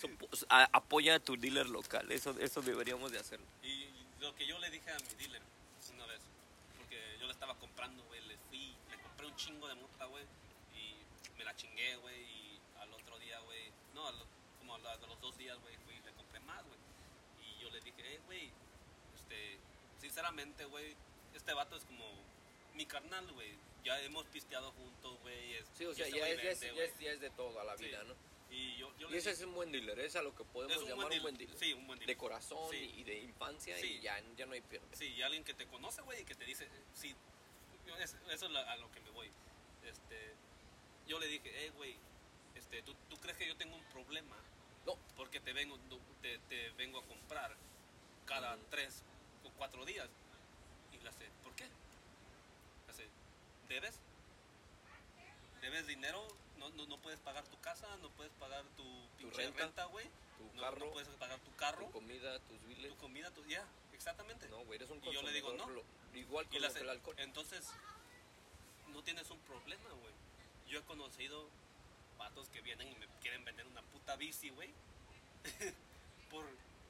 Supo- 0.00 0.28
a- 0.48 0.68
apoya 0.72 1.16
a 1.16 1.18
tu 1.20 1.36
dealer 1.36 1.68
local. 1.68 2.10
Eso, 2.12 2.38
eso 2.40 2.62
deberíamos 2.62 3.10
de 3.12 3.18
hacerlo. 3.18 3.46
Y 3.62 3.88
lo 4.20 4.34
que 4.34 4.46
yo 4.46 4.58
le 4.58 4.70
dije 4.70 4.90
a 4.90 4.96
mi 4.98 5.14
dealer 5.16 5.42
una 5.94 6.06
vez, 6.06 6.20
porque 6.78 6.98
yo 7.20 7.26
le 7.26 7.32
estaba 7.32 7.54
comprando, 7.58 8.02
güey, 8.04 8.20
le 8.26 8.36
fui, 8.48 8.74
le 8.90 8.98
compré 8.98 9.26
un 9.26 9.36
chingo 9.36 9.68
de 9.68 9.74
mota, 9.76 10.04
güey, 10.06 10.24
y 10.74 10.96
me 11.38 11.44
la 11.44 11.54
chingué, 11.56 11.96
güey, 11.96 12.22
y 12.22 12.60
al 12.80 12.92
otro 12.92 13.18
día, 13.18 13.38
güey, 13.40 13.70
no, 13.94 14.06
al- 14.06 14.26
como 14.58 14.74
a, 14.74 14.78
la- 14.78 14.92
a 14.92 14.96
los 14.98 15.20
dos 15.20 15.36
días, 15.38 15.58
güey, 15.60 15.76
fui 15.84 15.94
y 15.94 16.00
le 16.04 16.12
compré 16.12 16.40
más, 16.40 16.62
güey. 16.64 16.78
Y 17.42 17.60
yo 17.62 17.70
le 17.70 17.80
dije, 17.80 18.14
eh, 18.14 18.20
güey, 18.26 18.50
este, 19.36 19.58
sinceramente, 20.00 20.64
güey, 20.66 20.94
este 21.34 21.52
vato 21.54 21.76
es 21.76 21.84
como 21.84 22.04
mi 22.74 22.86
carnal, 22.86 23.30
güey. 23.32 23.54
Ya 23.84 24.00
hemos 24.02 24.26
pisteado 24.26 24.72
juntos, 24.72 25.18
güey. 25.20 25.62
Sí, 25.74 25.84
o 25.86 25.92
y 25.92 25.94
sea, 25.94 26.08
ya 26.08 26.28
es, 26.28 26.42
ya, 26.42 26.50
es, 26.50 26.60
vende, 26.60 26.66
ya, 26.66 26.72
güey. 26.72 26.84
es, 26.86 26.98
ya 26.98 27.10
es 27.12 27.20
de 27.20 27.30
todo 27.30 27.60
a 27.60 27.64
la 27.64 27.76
Sí. 27.76 27.84
vida, 27.84 28.02
¿no? 28.04 28.14
Y 28.50 28.76
yo, 28.76 28.96
yo 28.98 29.10
Y 29.10 29.16
ese 29.16 29.30
es 29.32 29.40
un 29.42 29.54
buen 29.54 29.72
dealer, 29.72 29.98
es 29.98 30.14
a 30.16 30.22
lo 30.22 30.34
que 30.34 30.44
podemos 30.44 30.76
un 30.78 30.88
llamar 30.88 31.06
buen 31.06 31.18
un 31.18 31.22
buen 31.22 31.36
dealer. 31.36 31.56
dealer. 31.56 31.74
Sí, 31.76 31.78
un 31.78 31.86
buen 31.86 31.98
De 31.98 32.16
corazón 32.16 32.70
Sí. 32.70 32.94
y, 32.96 33.02
de 33.04 33.18
infancia 33.20 33.76
Sí. 33.78 33.86
y 33.94 34.00
ya, 34.00 34.20
ya 34.36 34.46
no 34.46 34.52
hay 34.52 34.60
pierde. 34.62 34.86
Sí, 34.96 35.06
y 35.08 35.22
alguien 35.22 35.44
que 35.44 35.54
te 35.54 35.66
conoce, 35.66 36.00
güey, 36.02 36.22
y 36.22 36.24
que 36.24 36.34
te 36.34 36.44
dice, 36.44 36.68
sí, 36.94 37.14
eso 37.98 38.16
es 38.30 38.42
a 38.42 38.76
lo 38.76 38.90
que 38.92 39.00
me 39.00 39.10
voy. 39.10 39.30
Este, 39.84 40.34
yo 41.06 41.18
le 41.18 41.26
dije, 41.26 41.66
eh, 41.66 41.70
güey, 41.70 41.96
este, 42.54 42.82
¿tú, 42.82 42.94
¿tú 43.08 43.16
crees 43.18 43.36
que 43.36 43.46
yo 43.46 43.56
tengo 43.56 43.76
un 43.76 43.84
problema? 43.86 44.36
No. 44.84 44.96
Porque 45.16 45.40
te 45.40 45.52
vengo, 45.52 45.78
te, 46.22 46.38
te 46.48 46.70
vengo 46.70 46.98
a 47.00 47.04
comprar 47.04 47.56
cada 48.26 48.56
tres 48.70 49.02
cuatro 49.56 49.84
días. 49.84 50.08
Y 50.92 50.98
le 51.02 51.08
hace, 51.08 51.28
¿por 51.42 51.54
qué? 51.54 51.64
Le 51.64 52.92
hace, 52.92 53.08
¿debes? 53.68 53.94
¿Debes 55.60 55.86
dinero? 55.86 56.26
No, 56.58 56.70
no, 56.70 56.86
no 56.86 56.98
puedes 56.98 57.20
pagar 57.20 57.44
tu 57.44 57.58
casa, 57.60 57.86
no 57.98 58.08
puedes 58.10 58.32
pagar 58.34 58.64
tu 58.76 58.84
pinche 59.18 59.36
renta, 59.36 59.62
renta, 59.64 59.84
güey. 59.86 60.06
Tu 60.38 60.44
No, 60.54 60.62
carro, 60.62 60.86
no 60.86 60.92
puedes 60.92 61.08
pagar 61.16 61.38
tu 61.40 61.54
carro, 61.56 61.86
tu 61.86 61.92
comida, 61.92 62.38
tus 62.40 62.62
biles. 62.66 62.90
tu 62.92 62.96
comida, 62.98 63.30
tu... 63.30 63.44
Ya, 63.46 63.66
exactamente. 63.92 64.48
No, 64.48 64.64
güey, 64.64 64.76
eres 64.78 64.90
un 64.90 64.98
Y 65.04 65.12
yo 65.12 65.22
le 65.22 65.32
digo, 65.32 65.48
consumidor 65.48 65.84
lo- 66.12 66.18
igual 66.18 66.48
que 66.48 66.58
el 66.58 66.88
alcohol. 66.90 67.14
Entonces, 67.18 67.66
no 68.92 69.02
tienes 69.02 69.30
un 69.30 69.38
problema, 69.40 69.90
güey. 69.90 70.14
Yo 70.68 70.78
he 70.80 70.82
conocido 70.82 71.48
vatos 72.18 72.48
que 72.48 72.60
vienen 72.62 72.88
y 72.88 72.94
me 72.96 73.06
quieren 73.20 73.44
vender 73.44 73.66
una 73.66 73.82
puta 73.82 74.16
bici, 74.16 74.50
güey. 74.50 74.72
Por... 76.30 76.44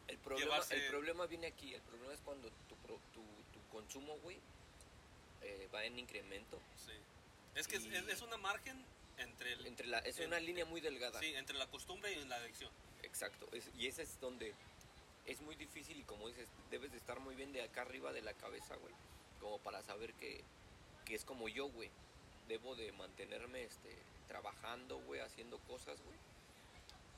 El 0.08 0.18
problema, 0.18 0.56
llevarse- 0.56 0.76
el 0.76 0.88
problema 0.90 1.26
viene 1.26 1.46
aquí, 1.48 1.74
el 1.74 1.83
problema 1.83 2.12
es 2.12 2.20
cuando 2.20 2.48
tu, 2.68 2.76
tu, 2.76 3.22
tu 3.52 3.68
consumo, 3.70 4.16
güey, 4.18 4.38
eh, 5.42 5.68
va 5.74 5.85
en 5.85 5.98
incremento. 5.98 6.61
Sí. 6.85 6.92
Es 7.54 7.66
que 7.66 7.76
es- 7.76 7.85
Y- 7.87 7.94
es, 7.94 8.07
es 8.09 8.22
una 8.22 8.37
margen 8.37 8.85
entre 9.18 9.52
el... 9.54 9.66
Entre 9.66 9.87
la, 9.87 9.98
es 10.00 10.18
una 10.20 10.38
línea 10.40 10.64
muy 10.64 10.81
delgada. 10.81 11.18
Sí, 11.20 11.35
entre 11.35 11.57
la 11.57 11.66
costumbre 11.66 12.12
y 12.12 12.24
la 12.24 12.37
adicción. 12.37 12.70
Exacto, 13.02 13.48
es- 13.52 13.70
y 13.76 13.87
ese 13.87 14.02
es 14.02 14.20
donde 14.20 14.54
es 15.26 15.40
muy 15.40 15.57
difícil 15.57 15.98
y 15.98 16.02
como 16.04 16.28
dices, 16.28 16.46
debes 16.70 16.92
de 16.92 16.98
estar 16.98 17.18
muy 17.20 17.35
bien 17.35 17.52
de 17.52 17.62
acá 17.62 17.83
arriba 17.83 18.12
de 18.12 18.22
la 18.22 18.35
cabeza, 18.35 18.76
güey, 18.76 18.94
como 19.40 19.59
para 19.59 19.83
saber 19.83 20.12
que, 20.14 20.42
que 21.04 21.14
es 21.14 21.24
como 21.24 21.48
yo, 21.48 21.66
güey, 21.68 21.90
debo 22.48 22.76
de 22.76 22.92
mantenerme 22.92 23.64
este, 23.64 23.96
trabajando, 24.28 24.98
güey, 25.00 25.20
haciendo 25.20 25.59
cosas, 25.61 26.00
güey. 26.02 26.16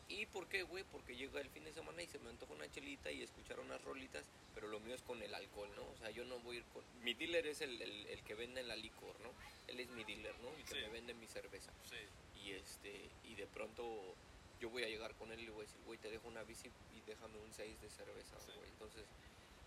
¿Y 0.08 0.24
por 0.26 0.48
qué, 0.48 0.62
güey? 0.62 0.84
Porque 0.84 1.14
llega 1.16 1.40
el 1.40 1.50
fin 1.50 1.64
de 1.64 1.72
semana 1.72 2.02
y 2.02 2.06
se 2.06 2.18
me 2.18 2.30
antoja 2.30 2.52
una 2.54 2.70
chelita 2.70 3.10
y 3.12 3.22
escuchar 3.22 3.60
unas 3.60 3.82
rolitas, 3.82 4.24
pero 4.54 4.66
lo 4.68 4.80
mío 4.80 4.94
es 4.94 5.02
con 5.02 5.20
el 5.22 5.34
alcohol, 5.34 5.68
¿no? 5.76 5.82
O 5.82 5.96
sea, 5.98 6.10
yo 6.10 6.24
no 6.24 6.38
voy 6.40 6.56
a 6.56 6.58
ir 6.60 6.64
con... 6.72 6.82
Mi 7.02 7.12
dealer 7.12 7.46
es 7.46 7.60
el, 7.60 7.80
el, 7.82 8.06
el 8.06 8.22
que 8.22 8.34
vende 8.34 8.62
la 8.62 8.74
licor, 8.74 9.20
¿no? 9.20 9.30
Él 9.66 9.80
es 9.80 9.90
mi 9.90 10.04
dealer, 10.04 10.34
¿no? 10.40 10.48
El 10.48 10.64
que 10.64 10.74
Sí. 10.74 10.80
me 10.80 10.88
vende 10.88 11.12
mi 11.14 11.26
cerveza 11.26 11.72
Sí. 11.88 11.96
y 12.42 12.52
este 12.52 13.10
y 13.24 13.34
de 13.34 13.46
pronto 13.46 14.14
yo 14.60 14.70
voy 14.70 14.82
a 14.82 14.88
llegar 14.88 15.14
con 15.16 15.30
él 15.30 15.40
y 15.40 15.44
le 15.44 15.50
voy 15.50 15.64
a 15.64 15.66
decir, 15.66 15.80
güey, 15.84 15.98
te 15.98 16.10
dejo 16.10 16.26
una 16.26 16.42
bici 16.42 16.68
y 16.96 17.00
déjame 17.06 17.38
un 17.38 17.52
6 17.52 17.78
de 17.82 17.90
cerveza, 17.90 18.36
Sí. 18.40 18.52
güey. 18.56 18.68
Entonces, 18.70 19.04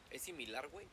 es 0.09 0.21
similar, 0.23 0.67
güey, 0.69 0.87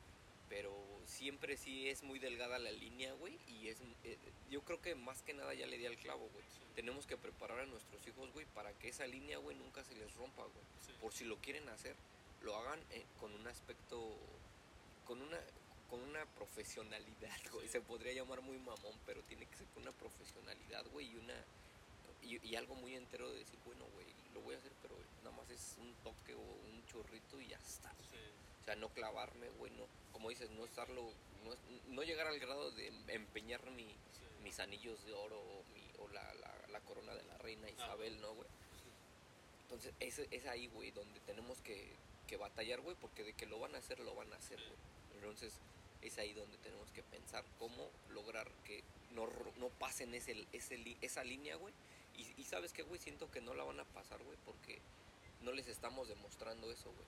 pero 0.48 0.74
siempre 1.06 1.56
sí 1.56 1.88
es 1.88 2.02
muy 2.02 2.18
delgada 2.18 2.58
la 2.58 2.70
línea, 2.70 3.12
güey, 3.14 3.38
y 3.48 3.68
es 3.68 3.78
eh, 4.04 4.16
yo 4.50 4.62
creo 4.62 4.80
que 4.80 4.94
más 4.94 5.22
que 5.22 5.34
nada 5.34 5.54
ya 5.54 5.66
le 5.66 5.78
di 5.78 5.86
al 5.86 5.96
clavo, 5.96 6.28
güey. 6.32 6.44
Sí. 6.44 6.60
Tenemos 6.74 7.06
que 7.06 7.16
preparar 7.16 7.60
a 7.60 7.66
nuestros 7.66 8.06
hijos, 8.06 8.32
güey, 8.32 8.46
para 8.54 8.72
que 8.74 8.88
esa 8.88 9.06
línea, 9.06 9.38
güey, 9.38 9.56
nunca 9.56 9.82
se 9.84 9.94
les 9.94 10.14
rompa, 10.14 10.42
güey. 10.42 10.64
Sí. 10.86 10.92
Por 11.00 11.12
si 11.12 11.24
lo 11.24 11.36
quieren 11.36 11.68
hacer, 11.68 11.96
lo 12.42 12.56
hagan 12.56 12.80
eh, 12.92 13.04
con 13.20 13.34
un 13.34 13.46
aspecto 13.46 14.16
con 15.06 15.20
una 15.22 15.38
con 15.90 16.02
una 16.02 16.24
profesionalidad, 16.36 17.40
güey. 17.52 17.66
Sí. 17.66 17.72
Se 17.72 17.80
podría 17.80 18.12
llamar 18.12 18.42
muy 18.42 18.58
mamón, 18.58 18.94
pero 19.06 19.22
tiene 19.22 19.46
que 19.46 19.56
ser 19.56 19.66
con 19.68 19.82
una 19.82 19.92
profesionalidad, 19.92 20.84
güey, 20.92 21.10
y 21.10 21.16
una 21.16 21.34
y, 22.22 22.46
y 22.46 22.56
algo 22.56 22.74
muy 22.74 22.94
entero 22.94 23.30
de 23.30 23.38
decir, 23.38 23.58
bueno, 23.64 23.84
güey, 23.94 24.06
lo 24.34 24.40
voy 24.40 24.54
a 24.54 24.58
hacer, 24.58 24.72
pero 24.82 24.94
nada 25.22 25.36
más 25.36 25.48
es 25.50 25.76
un 25.78 25.94
toque 26.04 26.34
o 26.34 26.40
un 26.40 26.84
chorrito 26.86 27.40
y 27.40 27.48
ya 27.48 27.56
está. 27.56 27.92
Sea, 28.68 28.76
no 28.76 28.90
clavarme, 28.90 29.48
güey, 29.56 29.72
no, 29.72 29.86
como 30.12 30.28
dices, 30.28 30.50
no 30.50 30.62
estarlo, 30.66 31.10
no, 31.42 31.54
no 31.94 32.02
llegar 32.02 32.26
al 32.26 32.38
grado 32.38 32.70
de 32.72 32.88
empeñar 33.08 33.62
mi, 33.70 33.84
Sí. 33.86 34.42
mis 34.42 34.60
anillos 34.60 35.02
de 35.06 35.14
oro 35.14 35.40
o, 35.40 35.64
mi, 35.72 35.80
o 36.00 36.08
la, 36.08 36.34
la, 36.34 36.54
la 36.70 36.80
corona 36.80 37.14
de 37.14 37.22
la 37.22 37.38
reina 37.38 37.70
Isabel, 37.70 38.20
¿no, 38.20 38.34
güey? 38.34 38.46
Entonces, 39.62 39.94
es, 40.00 40.18
es 40.18 40.44
ahí, 40.44 40.66
güey, 40.66 40.90
donde 40.90 41.18
tenemos 41.20 41.62
que, 41.62 41.94
que 42.26 42.36
batallar, 42.36 42.82
güey, 42.82 42.94
porque 43.00 43.24
de 43.24 43.32
que 43.32 43.46
lo 43.46 43.58
van 43.58 43.74
a 43.74 43.78
hacer, 43.78 44.00
lo 44.00 44.14
van 44.14 44.30
a 44.34 44.36
hacer, 44.36 44.58
güey. 44.58 44.76
Entonces, 45.14 45.54
es 46.02 46.18
ahí 46.18 46.34
donde 46.34 46.58
tenemos 46.58 46.90
que 46.90 47.02
pensar 47.04 47.46
cómo 47.58 47.88
lograr 48.10 48.50
que 48.66 48.84
no, 49.12 49.30
no 49.56 49.68
pasen 49.78 50.14
ese, 50.14 50.46
ese, 50.52 50.96
esa 51.00 51.24
línea, 51.24 51.56
güey. 51.56 51.72
Y, 52.18 52.38
y 52.38 52.44
sabes 52.44 52.74
qué, 52.74 52.82
güey, 52.82 53.00
siento 53.00 53.30
que 53.30 53.40
no 53.40 53.54
la 53.54 53.64
van 53.64 53.80
a 53.80 53.84
pasar, 53.86 54.22
güey, 54.24 54.36
porque 54.44 54.78
no 55.40 55.52
les 55.52 55.68
estamos 55.68 56.06
demostrando 56.08 56.70
eso, 56.70 56.92
güey. 56.92 57.06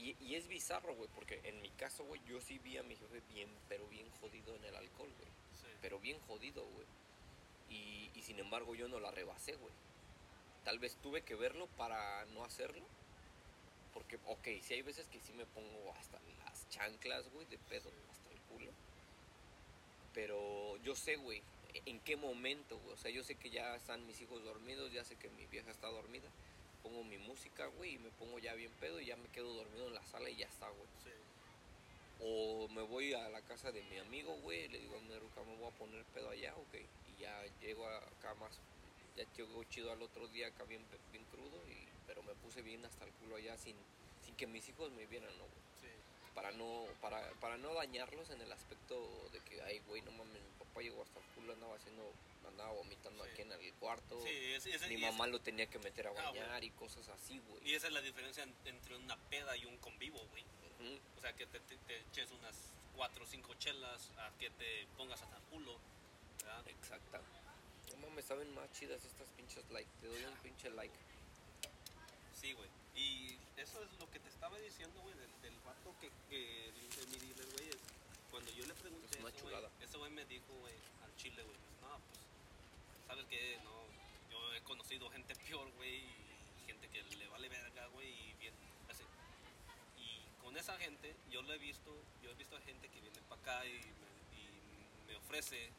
Y, 0.00 0.16
y 0.18 0.34
es 0.34 0.48
bizarro, 0.48 0.94
güey, 0.94 1.10
porque 1.14 1.40
en 1.44 1.60
mi 1.60 1.68
caso, 1.70 2.04
güey, 2.04 2.22
yo 2.24 2.40
sí 2.40 2.58
vi 2.58 2.78
a 2.78 2.82
mi 2.82 2.96
jefe 2.96 3.20
bien, 3.28 3.50
pero 3.68 3.86
bien 3.88 4.08
jodido 4.20 4.56
en 4.56 4.64
el 4.64 4.74
alcohol, 4.74 5.12
güey. 5.18 5.28
Sí. 5.60 5.66
Pero 5.82 6.00
bien 6.00 6.18
jodido, 6.20 6.64
güey. 6.64 6.86
Y, 7.68 8.10
y 8.14 8.22
sin 8.22 8.38
embargo 8.38 8.74
yo 8.74 8.88
no 8.88 8.98
la 8.98 9.10
rebasé, 9.10 9.56
güey. 9.56 9.74
Tal 10.64 10.78
vez 10.78 10.96
tuve 11.02 11.22
que 11.22 11.34
verlo 11.34 11.66
para 11.76 12.24
no 12.26 12.44
hacerlo. 12.44 12.82
Porque, 13.92 14.18
ok, 14.26 14.46
sí 14.62 14.74
hay 14.74 14.82
veces 14.82 15.06
que 15.08 15.20
sí 15.20 15.34
me 15.34 15.44
pongo 15.46 15.92
hasta 15.98 16.18
las 16.44 16.68
chanclas, 16.70 17.28
güey, 17.30 17.44
de 17.46 17.58
pedo, 17.58 17.90
hasta 18.10 18.30
el 18.30 18.40
culo. 18.42 18.70
Pero 20.14 20.78
yo 20.78 20.96
sé, 20.96 21.16
güey, 21.16 21.42
en 21.84 22.00
qué 22.00 22.16
momento, 22.16 22.78
güey. 22.78 22.94
O 22.94 22.96
sea, 22.96 23.10
yo 23.10 23.22
sé 23.22 23.34
que 23.34 23.50
ya 23.50 23.76
están 23.76 24.06
mis 24.06 24.20
hijos 24.22 24.42
dormidos, 24.44 24.92
ya 24.92 25.04
sé 25.04 25.16
que 25.16 25.28
mi 25.30 25.46
vieja 25.46 25.70
está 25.70 25.88
dormida. 25.88 26.30
Pongo 26.82 27.04
mi 27.04 27.18
música, 27.18 27.66
güey, 27.66 27.94
y 27.94 27.98
me 27.98 28.10
pongo 28.10 28.38
ya 28.38 28.54
bien 28.54 28.72
pedo 28.80 29.00
y 29.00 29.06
ya 29.06 29.16
me 29.16 29.28
quedo 29.28 29.52
dormido 29.52 29.88
en 29.88 29.94
la 29.94 30.04
sala 30.06 30.30
y 30.30 30.36
ya 30.36 30.46
está, 30.46 30.68
güey. 30.68 30.88
Sí. 31.04 31.10
O 32.22 32.68
me 32.68 32.82
voy 32.82 33.12
a 33.14 33.28
la 33.28 33.42
casa 33.42 33.72
de 33.72 33.82
mi 33.84 33.98
amigo, 33.98 34.34
güey, 34.42 34.68
le 34.68 34.78
digo 34.78 34.96
a 34.96 35.00
mi 35.00 35.18
ruca, 35.18 35.42
me 35.42 35.56
voy 35.56 35.68
a 35.68 35.78
poner 35.78 36.04
pedo 36.06 36.30
allá, 36.30 36.54
ok. 36.56 36.74
Y 37.08 37.22
ya 37.22 37.44
llego 37.60 37.86
acá 37.86 38.34
más, 38.34 38.58
ya 39.16 39.24
llego 39.36 39.64
chido 39.64 39.92
al 39.92 40.02
otro 40.02 40.28
día 40.28 40.48
acá 40.48 40.64
bien, 40.64 40.84
bien 41.12 41.24
crudo, 41.26 41.60
y, 41.68 41.88
pero 42.06 42.22
me 42.22 42.34
puse 42.36 42.62
bien 42.62 42.84
hasta 42.84 43.04
el 43.04 43.12
culo 43.12 43.36
allá 43.36 43.56
sin, 43.56 43.76
sin 44.24 44.34
que 44.36 44.46
mis 44.46 44.68
hijos 44.68 44.90
me 44.92 45.06
vieran, 45.06 45.30
¿no, 45.38 45.44
güey? 45.44 45.69
Para 46.34 46.50
no 46.52 46.86
para, 47.00 47.28
para 47.40 47.56
no 47.58 47.74
dañarlos 47.74 48.30
en 48.30 48.40
el 48.40 48.52
aspecto 48.52 48.96
de 49.32 49.40
que 49.40 49.60
ay 49.62 49.80
güey 49.88 50.00
no 50.02 50.12
mames 50.12 50.40
mi 50.42 50.50
papá 50.64 50.80
llegó 50.80 51.02
hasta 51.02 51.18
el 51.18 51.24
culo 51.34 51.52
andaba 51.52 51.74
haciendo 51.76 52.12
andaba 52.48 52.72
vomitando 52.72 53.24
Sí. 53.24 53.30
aquí 53.32 53.42
en 53.42 53.52
el 53.52 53.74
cuarto 53.74 54.20
Sí, 54.22 54.28
es- 54.54 54.66
es- 54.66 54.88
mi 54.88 54.96
mamá 54.96 55.26
lo 55.26 55.40
tenía 55.40 55.66
que 55.66 55.78
meter 55.80 56.06
a 56.06 56.10
Ah, 56.10 56.30
bañar 56.30 56.62
y 56.64 56.70
cosas 56.70 57.08
así 57.08 57.38
güey 57.48 57.68
Y 57.68 57.74
esa 57.74 57.88
es 57.88 57.92
la 57.92 58.00
diferencia 58.00 58.42
en- 58.44 58.54
entre 58.64 58.96
una 58.96 59.16
peda 59.28 59.56
y 59.56 59.64
un 59.66 59.76
convivo, 59.78 60.18
güey. 60.30 60.44
O 61.18 61.20
sea, 61.20 61.34
que 61.34 61.46
te, 61.46 61.60
te- 61.60 61.76
te 61.76 61.98
eches 61.98 62.30
unas 62.30 62.54
cuatro 62.96 63.24
o 63.24 63.26
cinco 63.26 63.52
chelas, 63.54 64.10
a 64.16 64.30
que 64.38 64.48
te 64.50 64.86
pongas 64.96 65.20
hasta 65.20 65.36
el 65.36 65.42
culo. 65.44 65.78
¿verdad? 66.38 66.66
exacta 66.68 67.20
no 67.90 67.96
mames 68.08 68.24
saben 68.24 68.52
más 68.54 68.70
chidas 68.72 69.04
estas 69.04 69.28
pinches 69.32 69.68
like 69.70 69.90
te 70.00 70.06
doy 70.06 70.24
un 70.24 70.34
pinche 70.38 70.70
like 70.70 70.94
Sí, 72.40 72.54
güey. 72.54 72.68
Y 72.94 73.36
eso 73.60 73.82
es 73.82 74.00
lo 74.00 74.10
que 74.10 74.18
te 74.18 74.28
estaba 74.28 74.58
diciendo, 74.58 75.00
güey, 75.02 75.14
del, 75.16 75.30
del 75.42 75.60
vato 75.60 75.94
que, 76.00 76.10
que 76.30 76.72
de 76.72 77.06
mi 77.06 77.18
dealer, 77.18 77.46
güey. 77.52 77.68
es 77.68 77.78
Cuando 78.30 78.50
yo 78.52 78.64
le 78.64 78.74
pregunté 78.74 79.14
Es 79.14 79.20
una 79.20 79.28
eso, 79.28 79.42
güey, 79.42 79.64
ese 79.80 79.98
güey 79.98 80.10
me 80.12 80.24
dijo, 80.24 80.52
güey, 80.60 80.74
al 81.04 81.14
chile, 81.16 81.42
güey, 81.42 81.56
pues, 81.56 81.80
no, 81.82 81.98
pues, 82.08 82.20
¿sabes 83.06 83.24
qué? 83.28 83.58
No, 83.62 83.84
yo 84.30 84.54
he 84.54 84.62
conocido 84.62 85.10
gente 85.10 85.34
peor, 85.36 85.70
güey, 85.76 85.96
y 85.96 86.66
gente 86.66 86.88
que 86.88 87.02
le 87.02 87.28
vale 87.28 87.48
verga, 87.48 87.86
güey, 87.88 88.08
y 88.08 88.32
bien, 88.40 88.54
así. 88.88 89.04
Y 89.98 90.24
con 90.42 90.56
esa 90.56 90.76
gente, 90.78 91.14
yo 91.30 91.42
lo 91.42 91.52
he 91.52 91.58
visto, 91.58 91.94
yo 92.22 92.30
he 92.30 92.34
visto 92.34 92.56
a 92.56 92.60
gente 92.62 92.88
que 92.88 93.00
viene 93.00 93.20
para 93.28 93.40
acá 93.40 93.66
y 93.66 93.72
me, 93.72 94.40
y 94.40 95.06
me 95.06 95.16
ofrece 95.16 95.70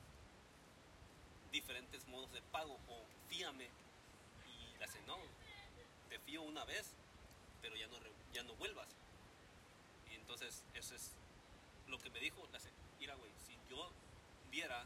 diferentes 1.52 2.08
modos 2.08 2.32
de 2.32 2.42
pago 2.44 2.78
o 2.88 3.06
fíame 3.28 3.68
y 4.48 4.78
le 4.78 4.86
hace 4.86 5.02
no 5.02 5.18
te 6.08 6.18
fío 6.20 6.42
una 6.44 6.64
vez 6.64 6.94
pero 7.62 7.76
ya 7.76 7.88
no 7.88 7.98
ya 8.34 8.44
no 8.44 8.54
vuelvas. 8.56 8.88
Y 10.10 10.16
entonces 10.16 10.64
eso 10.74 10.96
es 10.96 11.12
lo 11.88 11.98
que 12.00 12.10
me 12.10 12.20
dijo 12.20 12.48
le 12.52 12.58
hace 12.58 12.70
mira 13.00 13.16
güey 13.16 13.32
si 13.46 13.58
yo 13.70 13.92
viera 14.50 14.86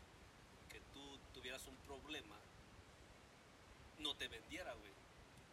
que 0.70 0.80
tú 0.94 1.20
tuvieras 1.34 1.66
un 1.68 1.76
problema 1.78 2.36
no 4.00 4.16
te 4.16 4.28
vendiera 4.28 4.74
güey 4.74 4.92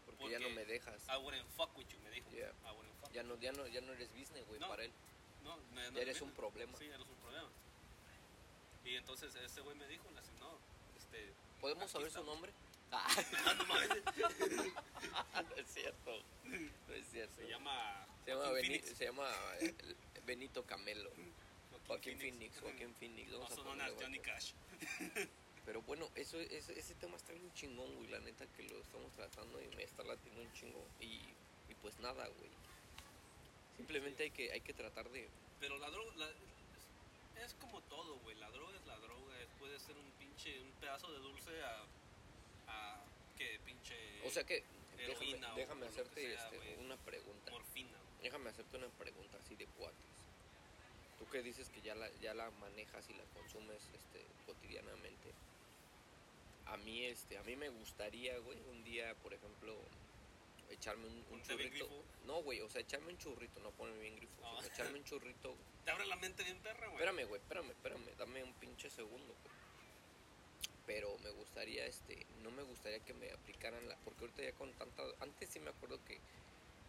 porque, 0.06 0.30
ya 0.30 0.38
no 0.38 0.50
me 0.50 0.64
dejas 0.64 1.02
I 1.08 1.16
wouldn't 1.16 1.46
fuck 1.56 1.76
with 1.76 1.86
you 1.88 1.98
me 2.00 2.10
dijo. 2.10 2.30
Yeah. 2.30 2.52
I 2.64 2.72
wouldn't 2.74 2.94
fuck 3.00 3.12
ya 3.12 3.22
no 3.22 3.36
ya 3.36 3.52
no 3.52 3.66
ya 3.66 3.80
no 3.80 3.92
eres 3.92 4.12
business 4.12 4.46
güey 4.48 4.60
No. 4.60 4.68
para 4.68 4.84
él. 4.84 4.92
No, 5.44 5.56
no, 5.56 5.90
no 5.90 5.96
ya 5.96 6.02
eres 6.02 6.20
un 6.22 6.30
problema. 6.32 6.76
Sí 6.78 6.84
eres 6.84 7.00
un 7.00 7.16
problema. 7.16 7.48
Y 8.84 8.94
entonces 8.96 9.34
ese 9.34 9.60
güey 9.60 9.76
me 9.76 9.86
dijo 9.88 10.10
le 10.12 10.20
hace 10.20 10.32
no 10.40 10.58
este 10.96 11.32
podemos 11.60 11.90
saber 11.90 12.10
su 12.10 12.22
nombre 12.24 12.52
ah, 12.92 13.08
no 13.58 13.64
mames, 13.66 13.88
no 15.48 15.56
es 15.56 15.66
cierto 15.68 16.22
no 16.44 16.94
es 16.94 17.06
cierto 17.10 17.34
se 17.36 17.48
llama 17.48 18.06
Se 18.24 18.30
llama, 18.30 18.44
Joaquín 18.46 18.54
Beni- 18.72 18.80
Phoenix. 18.80 18.96
se 18.98 19.04
llama 19.04 19.28
eh, 19.60 19.74
Benito 20.24 20.64
Camelo. 20.64 21.10
Joaquín 21.86 22.18
Phoenix. 22.18 22.60
Joaquín 22.60 22.94
Phoenix. 22.94 23.32
Vamos 23.32 23.50
a 23.50 23.54
as 23.54 23.60
ponerle 23.60 23.96
Johnny. 24.00 24.18
Cash. 24.20 24.52
Pero 25.66 25.82
bueno, 25.82 26.08
eso, 26.14 26.38
ese, 26.40 26.78
ese 26.78 26.94
tema 26.94 27.16
está 27.16 27.32
bien 27.32 27.52
chingón, 27.54 27.94
güey. 27.96 28.08
La 28.08 28.20
neta 28.20 28.46
que 28.56 28.62
lo 28.64 28.80
estamos 28.80 29.12
tratando 29.12 29.60
y 29.60 29.68
me 29.76 29.82
está 29.82 30.02
latiendo 30.04 30.40
un 30.42 30.52
chingo. 30.52 30.84
Y, 31.00 31.20
y 31.68 31.74
pues 31.82 31.98
nada, 31.98 32.26
güey. 32.28 32.50
Simplemente 33.76 34.22
hay 34.24 34.30
que, 34.30 34.52
hay 34.52 34.60
que 34.60 34.72
tratar 34.72 35.08
de... 35.10 35.28
Pero 35.60 35.78
la 35.78 35.90
droga 35.90 36.12
la- 36.16 37.42
es, 37.44 37.54
como 37.54 37.80
todo, 37.82 38.16
güey. 38.20 38.36
La 38.36 38.50
droga 38.50 38.74
es 38.76 38.86
la 38.86 38.96
droga. 38.98 39.34
puede 39.58 39.78
ser 39.80 39.96
un 39.96 40.10
pinche, 40.12 40.60
un 40.60 40.70
pedazo 40.80 41.10
de 41.12 41.18
dulce 41.18 41.50
a, 41.64 41.84
a 42.72 43.04
que 43.36 43.58
pinche 43.64 43.96
O 44.26 44.30
sea 44.30 44.44
que, 44.44 44.64
déjame, 44.96 45.30
heroína 45.30 45.54
déjame 45.54 45.86
hacerte 45.86 46.20
sea, 46.20 46.48
este, 46.50 46.76
una 46.78 46.96
pregunta. 46.96 47.50
morfina. 47.50 47.90
güey. 47.90 48.22
Déjame 48.22 48.50
hacerte 48.50 48.76
una 48.76 48.88
pregunta 48.88 49.38
así 49.38 49.54
de 49.56 49.66
cuates. 49.66 50.12
Tú 51.18 51.28
que 51.28 51.42
dices 51.42 51.68
que 51.70 51.80
ya 51.80 51.94
la, 51.94 52.10
ya 52.20 52.34
la 52.34 52.50
manejas 52.50 53.08
y 53.10 53.14
la 53.14 53.24
consumes 53.34 53.82
este, 53.94 54.26
cotidianamente. 54.46 55.32
A 56.66 56.76
mí, 56.78 57.04
este, 57.04 57.38
a 57.38 57.42
mí 57.42 57.54
me 57.56 57.68
gustaría, 57.68 58.38
güey, 58.38 58.58
un 58.70 58.82
día, 58.84 59.14
por 59.16 59.34
ejemplo, 59.34 59.76
echarme 60.70 61.06
un, 61.06 61.14
un 61.16 61.24
¿Ponte 61.24 61.56
bien 61.56 61.72
churrito. 61.72 62.04
No, 62.26 62.42
güey, 62.42 62.60
o 62.60 62.68
sea, 62.68 62.80
echarme 62.80 63.12
un 63.12 63.18
churrito, 63.18 63.60
no 63.60 63.70
ponerme 63.72 64.00
bien 64.02 64.16
grifo. 64.16 64.42
Ah. 64.44 64.60
echarme 64.64 64.98
un 64.98 65.04
churrito. 65.04 65.54
Te 65.84 65.90
abre 65.90 66.06
la 66.06 66.16
mente 66.16 66.42
bien 66.44 66.58
perra, 66.58 66.86
güey. 66.86 66.94
Espérame, 66.94 67.28
güey, 67.28 67.40
espérame, 67.40 67.70
espérame, 67.70 68.16
dame 68.16 68.42
un 68.44 68.54
pinche 68.54 68.88
segundo, 68.90 69.34
güey. 69.42 69.61
Pero 70.86 71.16
me 71.18 71.30
gustaría, 71.30 71.86
este, 71.86 72.26
no 72.42 72.50
me 72.50 72.62
gustaría 72.62 72.98
que 73.00 73.14
me 73.14 73.30
aplicaran 73.30 73.88
la, 73.88 73.96
porque 74.04 74.22
ahorita 74.24 74.42
ya 74.42 74.52
con 74.52 74.72
tanta, 74.72 75.02
antes 75.20 75.48
sí 75.50 75.60
me 75.60 75.70
acuerdo 75.70 75.98
que, 76.06 76.18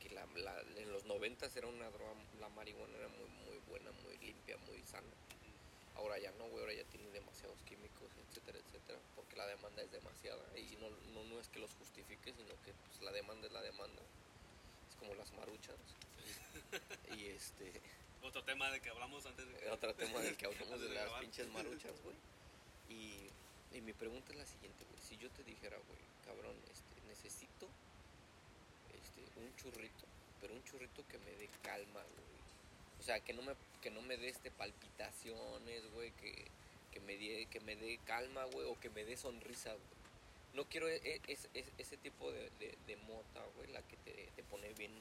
que 0.02 0.10
la, 0.16 0.26
la- 0.38 0.62
en 0.78 0.92
los 0.92 1.06
noventas 1.06 1.56
era 1.56 1.68
una 1.68 1.90
droga, 1.92 2.14
la 2.40 2.50
marihuana 2.50 2.98
era 2.98 3.08
muy, 3.10 3.30
muy 3.46 3.58
buena, 3.70 3.92
muy 4.04 4.18
limpia, 4.26 4.58
muy 4.68 4.82
sana. 4.84 5.08
Ahora 5.96 6.18
ya 6.18 6.32
no, 6.40 6.46
güey, 6.50 6.62
ahora 6.62 6.74
ya 6.74 6.84
tiene 6.86 7.08
demasiados 7.12 7.62
químicos, 7.70 8.10
etcétera, 8.28 8.58
etcétera, 8.58 8.98
porque 9.16 9.36
la 9.36 9.46
demanda 9.46 9.84
es 9.84 9.92
demasiada 9.92 10.42
y 10.58 10.76
no, 10.78 10.90
no, 11.14 11.24
no 11.26 11.40
es 11.40 11.48
que 11.50 11.60
los 11.60 11.72
justifique, 11.76 12.34
sino 12.34 12.50
que 12.66 12.74
pues, 12.74 13.02
la 13.04 13.12
demanda 13.12 13.46
es 13.46 13.54
la 13.54 13.62
demanda. 13.62 14.02
Es 14.90 14.96
como 14.96 15.14
las 15.14 15.32
maruchas. 15.34 15.76
Y 17.16 17.26
este, 17.28 17.72
Otro 18.24 18.44
tema 18.44 18.72
de 18.72 18.82
que 18.82 18.90
hablamos 18.90 19.24
antes 19.28 19.46
de 19.48 19.70
otro 19.70 19.94
tema 19.94 20.20
del 20.22 20.36
que 20.36 20.48
hablamos 20.48 20.80
de 20.82 20.88
de 20.88 20.96
las 20.96 21.12
pinches 21.22 21.48
maruchas, 21.50 21.94
güey. 22.02 22.16
Y, 22.90 23.23
y 23.74 23.82
mi 23.82 23.94
pregunta 23.94 24.32
es 24.32 24.38
la 24.38 24.46
siguiente, 24.46 24.86
güey. 24.90 25.02
Si 25.02 25.18
yo 25.18 25.30
te 25.32 25.44
dijera, 25.44 25.78
güey, 25.88 26.00
cabrón, 26.26 26.56
este, 26.72 27.08
necesito 27.08 27.68
este, 28.94 29.22
un 29.40 29.56
churrito, 29.56 30.06
pero 30.42 30.54
un 30.54 30.64
churrito 30.64 31.06
que 31.08 31.18
me 31.20 31.32
dé 31.32 31.50
calma, 31.64 32.02
güey. 32.02 32.34
O 33.00 33.04
sea, 33.04 33.20
que 33.20 33.34
no 33.34 33.42
me, 33.42 33.54
que 33.82 33.90
no 33.90 34.02
me 34.02 34.16
dé 34.18 34.30
este 34.30 34.52
palpitaciones, 34.52 35.92
güey, 35.92 36.12
que, 36.12 36.46
que 36.92 37.00
me 37.02 37.18
dé, 37.18 37.48
que 37.48 37.60
me 37.62 37.76
dé 37.76 38.00
calma, 38.06 38.44
güey, 38.46 38.66
o 38.68 38.80
que 38.80 38.90
me 38.90 39.04
dé 39.04 39.18
sonrisa, 39.18 39.72
güey. 39.74 40.04
No 40.54 40.66
quiero 40.66 40.88
e- 40.88 41.02
e- 41.04 41.22
es- 41.28 41.50
es- 41.56 41.72
ese 41.80 41.98
tipo 41.98 42.32
de, 42.32 42.50
de, 42.60 42.78
de 42.86 42.96
mota, 43.08 43.44
güey, 43.56 43.72
la 43.74 43.82
que 43.82 43.98
te, 43.98 44.12
te 44.36 44.44
pone 44.44 44.72
bien, 44.74 44.92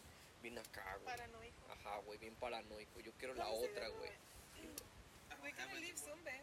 bien 0.42 0.58
acá, 0.58 0.94
güey. 0.94 1.04
Paranoico. 1.04 1.62
Ajá, 1.70 1.98
güey, 1.98 2.18
bien 2.18 2.35
paranoico. 2.37 3.00
Yo 3.00 3.12
quiero 3.18 3.35
la 3.35 3.48
ir 3.54 3.70
otra, 3.70 3.88
güey. 3.88 4.11
leave 5.80 5.98
soon, 5.98 6.24
babe. 6.24 6.42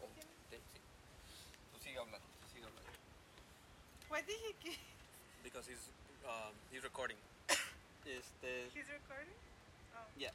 Oh, 0.00 0.08
sí, 0.14 0.22
sí. 0.50 0.56
Tú 1.72 1.78
sigue 1.90 1.98
hablando, 1.98 2.26
sigue 2.54 2.66
hablando. 2.66 2.90
Why 4.08 4.22
did 4.22 4.38
he 4.38 4.54
get... 4.62 4.78
Because 5.42 5.66
he's, 5.66 5.90
um, 6.24 6.54
he's 6.70 6.84
recording. 6.84 7.16
Este... 8.06 8.70
He's 8.72 8.88
recording? 8.88 9.34
Oh. 9.94 10.06
Ya. 10.16 10.30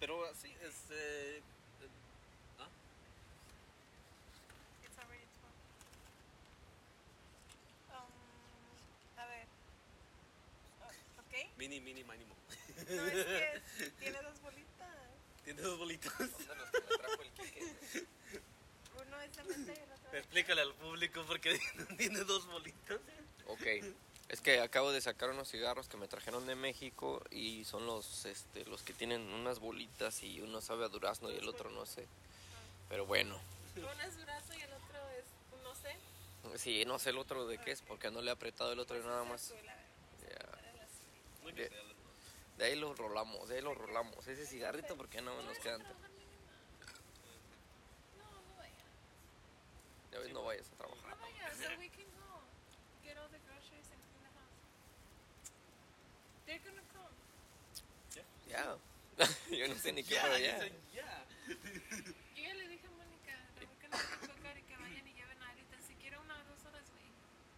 Pero 0.00 0.24
sí, 0.34 0.48
este... 0.64 1.42
¿Ah? 2.58 2.68
It's 4.84 4.98
already 4.98 5.28
12. 5.38 5.52
Um, 7.92 8.10
a 9.20 9.24
ver. 9.28 9.46
Oh, 10.80 11.20
¿Ok? 11.20 11.34
Mini, 11.58 11.78
mini, 11.80 12.04
mínimo. 12.04 12.34
No, 12.88 13.04
es 13.04 13.24
que 13.24 13.90
tiene 14.00 14.18
dos 14.22 14.40
bolitas. 14.40 14.96
Tiene 15.44 15.60
dos 15.60 15.78
bolitas. 15.78 16.12
Uno 18.96 19.20
es 19.20 19.30
y 19.36 19.40
el 19.40 19.92
otro 19.92 19.94
es... 19.94 19.95
Explícale 20.16 20.62
al 20.62 20.74
público 20.74 21.24
porque 21.26 21.58
tiene 21.98 22.20
dos 22.20 22.46
bolitas. 22.46 22.98
Ok. 23.48 23.66
Es 24.28 24.40
que 24.40 24.60
acabo 24.60 24.90
de 24.90 25.00
sacar 25.00 25.30
unos 25.30 25.48
cigarros 25.50 25.88
que 25.88 25.96
me 25.96 26.08
trajeron 26.08 26.46
de 26.46 26.56
México 26.56 27.22
y 27.30 27.64
son 27.64 27.86
los 27.86 28.24
este 28.24 28.64
los 28.64 28.82
que 28.82 28.92
tienen 28.92 29.20
unas 29.32 29.60
bolitas 29.60 30.22
y 30.24 30.40
uno 30.40 30.60
sabe 30.60 30.84
a 30.84 30.88
durazno 30.88 31.30
y 31.30 31.36
el 31.36 31.48
otro 31.48 31.70
no 31.70 31.86
sé. 31.86 32.06
Pero 32.88 33.06
bueno, 33.06 33.38
Uno 33.76 33.88
es 34.02 34.16
durazo 34.16 34.54
y 34.54 34.62
el 34.62 34.72
otro 34.72 34.98
es... 35.18 35.24
No 35.62 35.74
sé. 35.74 36.58
sí, 36.58 36.84
no 36.84 36.98
sé 36.98 37.10
el 37.10 37.18
otro 37.18 37.46
de 37.46 37.58
qué 37.58 37.72
es 37.72 37.82
porque 37.82 38.10
no 38.10 38.20
le 38.20 38.30
he 38.30 38.32
apretado 38.32 38.72
el 38.72 38.78
otro 38.78 38.98
y 38.98 39.00
nada 39.00 39.24
más. 39.24 39.52
De 42.56 42.64
ahí 42.64 42.74
lo 42.74 42.94
rolamos, 42.94 43.48
de 43.48 43.56
ahí 43.56 43.62
lo 43.62 43.74
rolamos. 43.74 44.26
Ese 44.26 44.46
cigarrito 44.46 44.96
porque 44.96 45.20
no 45.20 45.40
nos 45.42 45.58
quedan. 45.58 45.82
No, 45.82 45.88
Ya 50.16 50.22
ves, 50.22 50.32
no 50.32 50.42
vayas 50.44 50.66
a 50.72 50.76
trabajar. 50.76 51.10
No 51.10 51.16
vayas, 51.16 51.52
oh 51.52 51.62
so 51.62 51.78
we 51.78 51.88
can 51.90 52.08
go. 52.16 52.40
Get 53.04 53.18
all 53.18 53.28
the 53.28 53.38
groceries 53.44 53.84
and 53.92 54.00
clean 54.08 54.24
the 54.24 54.32
house. 54.32 54.56
They're 56.46 56.64
gonna 56.64 56.86
come. 56.96 57.12
Ya. 58.48 58.78
Yo 59.58 59.68
no 59.68 59.74
sé 59.74 59.92
ni 59.92 60.02
qué, 60.02 60.14
Ya, 60.14 60.22
pero 60.22 60.38
ya. 60.38 60.56
ya. 60.56 60.72
ya. 60.94 61.26